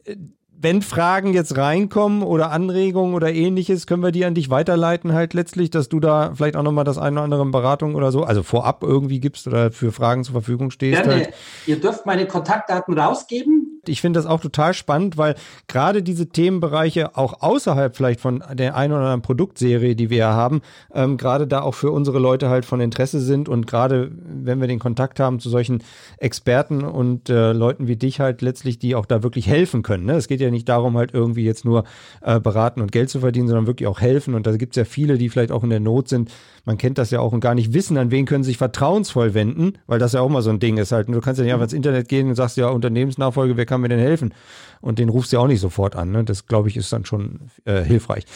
wenn 0.63 0.81
Fragen 0.81 1.35
jetzt 1.35 1.57
reinkommen 1.57 2.23
oder 2.23 2.51
Anregungen 2.53 3.15
oder 3.15 3.33
ähnliches, 3.33 3.87
können 3.87 4.03
wir 4.03 4.13
die 4.13 4.25
an 4.25 4.35
dich 4.35 4.49
weiterleiten 4.49 5.13
halt 5.13 5.35
letztlich, 5.35 5.71
dass 5.71 5.89
du 5.89 5.99
da 5.99 6.33
vielleicht 6.35 6.57
auch 6.57 6.63
nochmal 6.63 6.85
das 6.85 6.99
eine 6.99 7.17
oder 7.17 7.25
andere 7.25 7.45
Beratung 7.47 7.95
oder 7.97 8.13
so, 8.13 8.23
also 8.23 8.43
vorab 8.43 8.83
irgendwie 8.83 9.21
gibst 9.21 9.47
oder 9.47 9.73
für 9.73 9.93
Fragen 9.93 10.25
zur 10.25 10.33
Verfügung 10.33 10.71
stehst. 10.71 11.03
Gerne. 11.03 11.25
Halt. 11.25 11.35
Ihr 11.67 11.81
dürft 11.81 12.07
meine 12.07 12.27
Kontaktdaten 12.27 12.97
rausgeben 12.97 13.62
ich 13.87 14.01
finde 14.01 14.19
das 14.19 14.27
auch 14.27 14.41
total 14.41 14.75
spannend, 14.75 15.19
weil 15.19 15.35
gerade 15.67 16.05
diese 16.05 16.29
Themenbereiche 16.29 17.17
auch 17.17 17.41
außerhalb 17.41 17.97
vielleicht 17.97 18.21
von 18.21 18.43
der 18.53 18.77
einen 18.77 18.93
oder 18.93 19.03
anderen 19.03 19.23
Produktserie, 19.23 19.97
die 19.97 20.09
wir 20.09 20.19
ja 20.19 20.33
haben, 20.35 20.63
ähm, 20.95 21.17
gerade 21.17 21.49
da 21.49 21.63
auch 21.63 21.75
für 21.75 21.91
unsere 21.91 22.21
Leute 22.21 22.49
halt 22.49 22.65
von 22.65 22.81
Interesse 22.81 23.21
sind 23.21 23.49
und 23.49 23.67
gerade 23.67 24.13
wenn 24.13 24.61
wir 24.61 24.69
den 24.69 24.79
Kontakt 24.79 25.19
haben 25.19 25.41
zu 25.41 25.51
solchen 25.51 25.83
Experten 26.19 26.85
und 26.85 27.29
äh, 27.29 27.53
Leuten 27.53 27.89
wie 27.89 27.97
dich 27.97 28.21
halt 28.21 28.41
letztlich, 28.41 28.79
die 28.79 28.95
auch 28.95 29.07
da 29.07 29.25
wirklich 29.25 29.49
helfen 29.49 29.83
können. 29.83 30.05
Ne? 30.05 30.15
Es 30.15 30.29
geht 30.29 30.41
ja 30.41 30.51
nicht 30.51 30.69
darum, 30.69 30.97
halt 30.97 31.13
irgendwie 31.13 31.45
jetzt 31.45 31.65
nur 31.65 31.83
äh, 32.21 32.39
beraten 32.39 32.83
und 32.83 32.93
Geld 32.93 33.11
zu 33.11 33.19
verdienen, 33.19 33.49
sondern 33.49 33.67
wirklich 33.67 33.89
auch 33.89 34.01
helfen. 34.01 34.35
Und 34.35 34.47
da 34.47 34.57
gibt 34.57 34.75
es 34.75 34.77
ja 34.77 34.85
viele, 34.85 35.19
die 35.19 35.29
vielleicht 35.29 35.51
auch 35.51 35.65
in 35.65 35.71
der 35.71 35.81
Not 35.81 36.09
sind, 36.09 36.31
man 36.65 36.79
kennt 36.79 36.99
das 36.99 37.11
ja 37.11 37.19
auch 37.19 37.33
und 37.33 37.41
gar 37.41 37.55
nicht 37.57 37.75
wissen, 37.75 37.99
an 37.99 38.13
wen 38.13 38.25
können 38.25 38.45
sie 38.45 38.51
sich 38.51 38.59
vertrauensvoll 38.59 39.35
wenden, 39.35 39.79
weil 39.87 39.99
das 39.99 40.13
ja 40.13 40.21
auch 40.21 40.29
mal 40.29 40.43
so 40.43 40.51
ein 40.51 40.61
Ding 40.61 40.77
ist 40.77 40.93
halt. 40.93 41.09
Du 41.09 41.21
kannst 41.21 41.39
ja 41.39 41.45
nicht 41.45 41.53
einfach 41.53 41.65
ins 41.65 41.73
Internet 41.73 42.09
gehen 42.09 42.29
und 42.29 42.37
sagst 42.37 42.57
ja 42.57 42.69
Unternehmensnachfolge, 42.69 43.57
wer 43.57 43.67
kann 43.73 43.81
mir 43.81 43.89
denn 43.89 43.99
helfen? 43.99 44.35
Und 44.83 44.99
den 44.99 45.09
rufst 45.09 45.33
du 45.33 45.37
ja 45.37 45.43
auch 45.43 45.47
nicht 45.47 45.61
sofort 45.61 45.97
an. 45.97 46.11
Ne? 46.11 46.25
Das, 46.25 46.47
glaube 46.47 46.69
ich, 46.69 46.77
ist 46.77 46.93
dann 46.93 47.07
schon 47.07 47.51
äh, 47.65 47.83
hilfreich. 47.83 48.27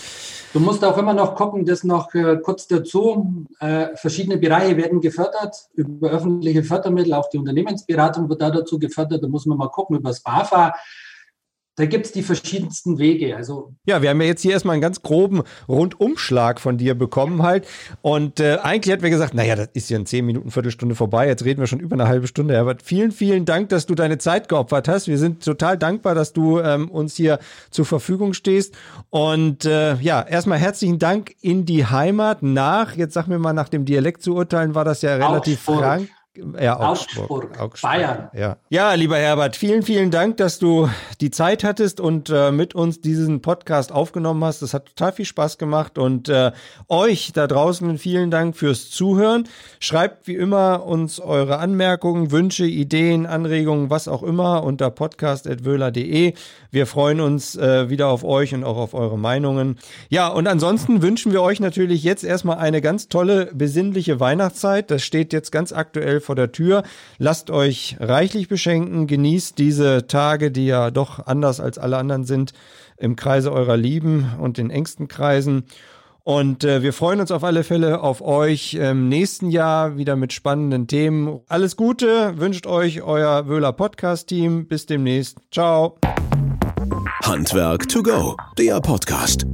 Du 0.54 0.60
musst 0.60 0.82
auch 0.82 0.96
immer 0.96 1.12
noch 1.12 1.34
gucken, 1.34 1.66
das 1.66 1.84
noch 1.84 2.14
äh, 2.14 2.38
kurz 2.42 2.68
dazu. 2.68 3.44
Äh, 3.60 3.88
verschiedene 3.96 4.38
Bereiche 4.38 4.78
werden 4.78 5.02
gefördert 5.02 5.68
über 5.74 6.08
öffentliche 6.08 6.62
Fördermittel. 6.62 7.12
Auch 7.12 7.28
die 7.28 7.36
Unternehmensberatung 7.36 8.30
wird 8.30 8.40
da 8.40 8.50
dazu 8.50 8.78
gefördert. 8.78 9.22
Da 9.22 9.28
muss 9.28 9.44
man 9.44 9.58
mal 9.58 9.68
gucken 9.68 9.98
über 9.98 10.08
das 10.08 10.20
BAFA 10.20 10.72
da 11.76 11.84
gibt 11.84 12.06
es 12.06 12.12
die 12.12 12.22
verschiedensten 12.22 12.98
Wege. 12.98 13.36
Also 13.36 13.74
ja, 13.84 14.00
wir 14.00 14.08
haben 14.08 14.20
ja 14.22 14.26
jetzt 14.26 14.40
hier 14.40 14.52
erstmal 14.52 14.72
einen 14.74 14.82
ganz 14.82 15.02
groben 15.02 15.42
Rundumschlag 15.68 16.58
von 16.58 16.78
dir 16.78 16.94
bekommen 16.94 17.42
halt. 17.42 17.66
Und 18.00 18.40
äh, 18.40 18.56
eigentlich 18.62 18.92
hätten 18.92 19.02
wir 19.02 19.10
gesagt, 19.10 19.34
naja, 19.34 19.56
das 19.56 19.68
ist 19.74 19.90
ja 19.90 19.98
in 19.98 20.06
zehn 20.06 20.24
Minuten, 20.24 20.50
Viertelstunde 20.50 20.94
vorbei. 20.94 21.26
Jetzt 21.28 21.44
reden 21.44 21.60
wir 21.60 21.66
schon 21.66 21.80
über 21.80 21.94
eine 21.94 22.08
halbe 22.08 22.26
Stunde. 22.26 22.58
Aber 22.58 22.76
vielen, 22.82 23.12
vielen 23.12 23.44
Dank, 23.44 23.68
dass 23.68 23.84
du 23.84 23.94
deine 23.94 24.16
Zeit 24.16 24.48
geopfert 24.48 24.88
hast. 24.88 25.06
Wir 25.06 25.18
sind 25.18 25.44
total 25.44 25.76
dankbar, 25.76 26.14
dass 26.14 26.32
du 26.32 26.60
ähm, 26.60 26.90
uns 26.90 27.14
hier 27.14 27.38
zur 27.70 27.84
Verfügung 27.84 28.32
stehst. 28.32 28.74
Und 29.10 29.66
äh, 29.66 29.96
ja, 29.96 30.22
erstmal 30.22 30.58
herzlichen 30.58 30.98
Dank 30.98 31.34
in 31.42 31.66
die 31.66 31.84
Heimat 31.84 32.42
nach. 32.42 32.96
Jetzt 32.96 33.12
sag 33.12 33.28
mir 33.28 33.38
mal, 33.38 33.52
nach 33.52 33.68
dem 33.68 33.84
Dialekt 33.84 34.22
zu 34.22 34.34
urteilen, 34.34 34.74
war 34.74 34.86
das 34.86 35.02
ja 35.02 35.16
relativ 35.16 35.60
frank. 35.60 36.08
Ja, 36.60 36.78
Augsburg, 36.78 37.30
Augsburg, 37.30 37.60
Augsburg, 37.60 37.92
Bayern. 37.92 38.30
Ja. 38.34 38.56
ja, 38.68 38.92
lieber 38.94 39.16
Herbert, 39.16 39.56
vielen, 39.56 39.82
vielen 39.82 40.10
Dank, 40.10 40.36
dass 40.36 40.58
du 40.58 40.88
die 41.20 41.30
Zeit 41.30 41.64
hattest 41.64 42.00
und 42.00 42.30
äh, 42.30 42.50
mit 42.50 42.74
uns 42.74 43.00
diesen 43.00 43.42
Podcast 43.42 43.92
aufgenommen 43.92 44.44
hast. 44.44 44.62
Das 44.62 44.74
hat 44.74 44.86
total 44.86 45.12
viel 45.12 45.24
Spaß 45.24 45.58
gemacht 45.58 45.98
und 45.98 46.28
äh, 46.28 46.52
euch 46.88 47.32
da 47.32 47.46
draußen 47.46 47.98
vielen 47.98 48.30
Dank 48.30 48.56
fürs 48.56 48.90
Zuhören. 48.90 49.48
Schreibt 49.80 50.26
wie 50.26 50.34
immer 50.34 50.84
uns 50.84 51.20
eure 51.20 51.58
Anmerkungen, 51.58 52.30
Wünsche, 52.30 52.66
Ideen, 52.66 53.26
Anregungen, 53.26 53.90
was 53.90 54.08
auch 54.08 54.22
immer 54.22 54.62
unter 54.64 54.90
podcast.wöhler.de. 54.90 56.34
Wir 56.70 56.86
freuen 56.86 57.20
uns 57.20 57.56
äh, 57.56 57.88
wieder 57.88 58.08
auf 58.08 58.24
euch 58.24 58.54
und 58.54 58.64
auch 58.64 58.76
auf 58.76 58.94
eure 58.94 59.18
Meinungen. 59.18 59.78
Ja, 60.10 60.28
und 60.28 60.46
ansonsten 60.46 61.00
wünschen 61.02 61.32
wir 61.32 61.42
euch 61.42 61.60
natürlich 61.60 62.04
jetzt 62.04 62.24
erstmal 62.24 62.58
eine 62.58 62.80
ganz 62.80 63.08
tolle, 63.08 63.50
besinnliche 63.54 64.20
Weihnachtszeit. 64.20 64.90
Das 64.90 65.02
steht 65.02 65.32
jetzt 65.32 65.50
ganz 65.52 65.72
aktuell 65.72 66.20
vor 66.26 66.34
der 66.34 66.52
Tür. 66.52 66.82
Lasst 67.18 67.50
euch 67.50 67.96
reichlich 67.98 68.48
beschenken, 68.48 69.06
genießt 69.06 69.56
diese 69.58 70.06
Tage, 70.06 70.50
die 70.50 70.66
ja 70.66 70.90
doch 70.90 71.26
anders 71.26 71.60
als 71.60 71.78
alle 71.78 71.96
anderen 71.96 72.24
sind, 72.24 72.52
im 72.98 73.16
Kreise 73.16 73.52
eurer 73.52 73.76
Lieben 73.76 74.32
und 74.38 74.58
den 74.58 74.70
engsten 74.70 75.08
Kreisen. 75.08 75.64
Und 76.26 76.64
äh, 76.64 76.82
wir 76.82 76.92
freuen 76.92 77.20
uns 77.20 77.30
auf 77.30 77.44
alle 77.44 77.62
Fälle 77.62 78.00
auf 78.00 78.20
euch 78.20 78.74
im 78.74 79.08
nächsten 79.08 79.48
Jahr 79.48 79.96
wieder 79.96 80.16
mit 80.16 80.32
spannenden 80.32 80.88
Themen. 80.88 81.40
Alles 81.46 81.76
Gute 81.76 82.34
wünscht 82.36 82.66
euch 82.66 83.02
euer 83.02 83.46
Wöhler 83.46 83.72
Podcast 83.72 84.28
Team. 84.28 84.66
Bis 84.66 84.86
demnächst. 84.86 85.38
Ciao. 85.52 85.98
Handwerk 87.22 87.88
to 87.88 88.02
go, 88.02 88.36
der 88.58 88.80
Podcast. 88.80 89.46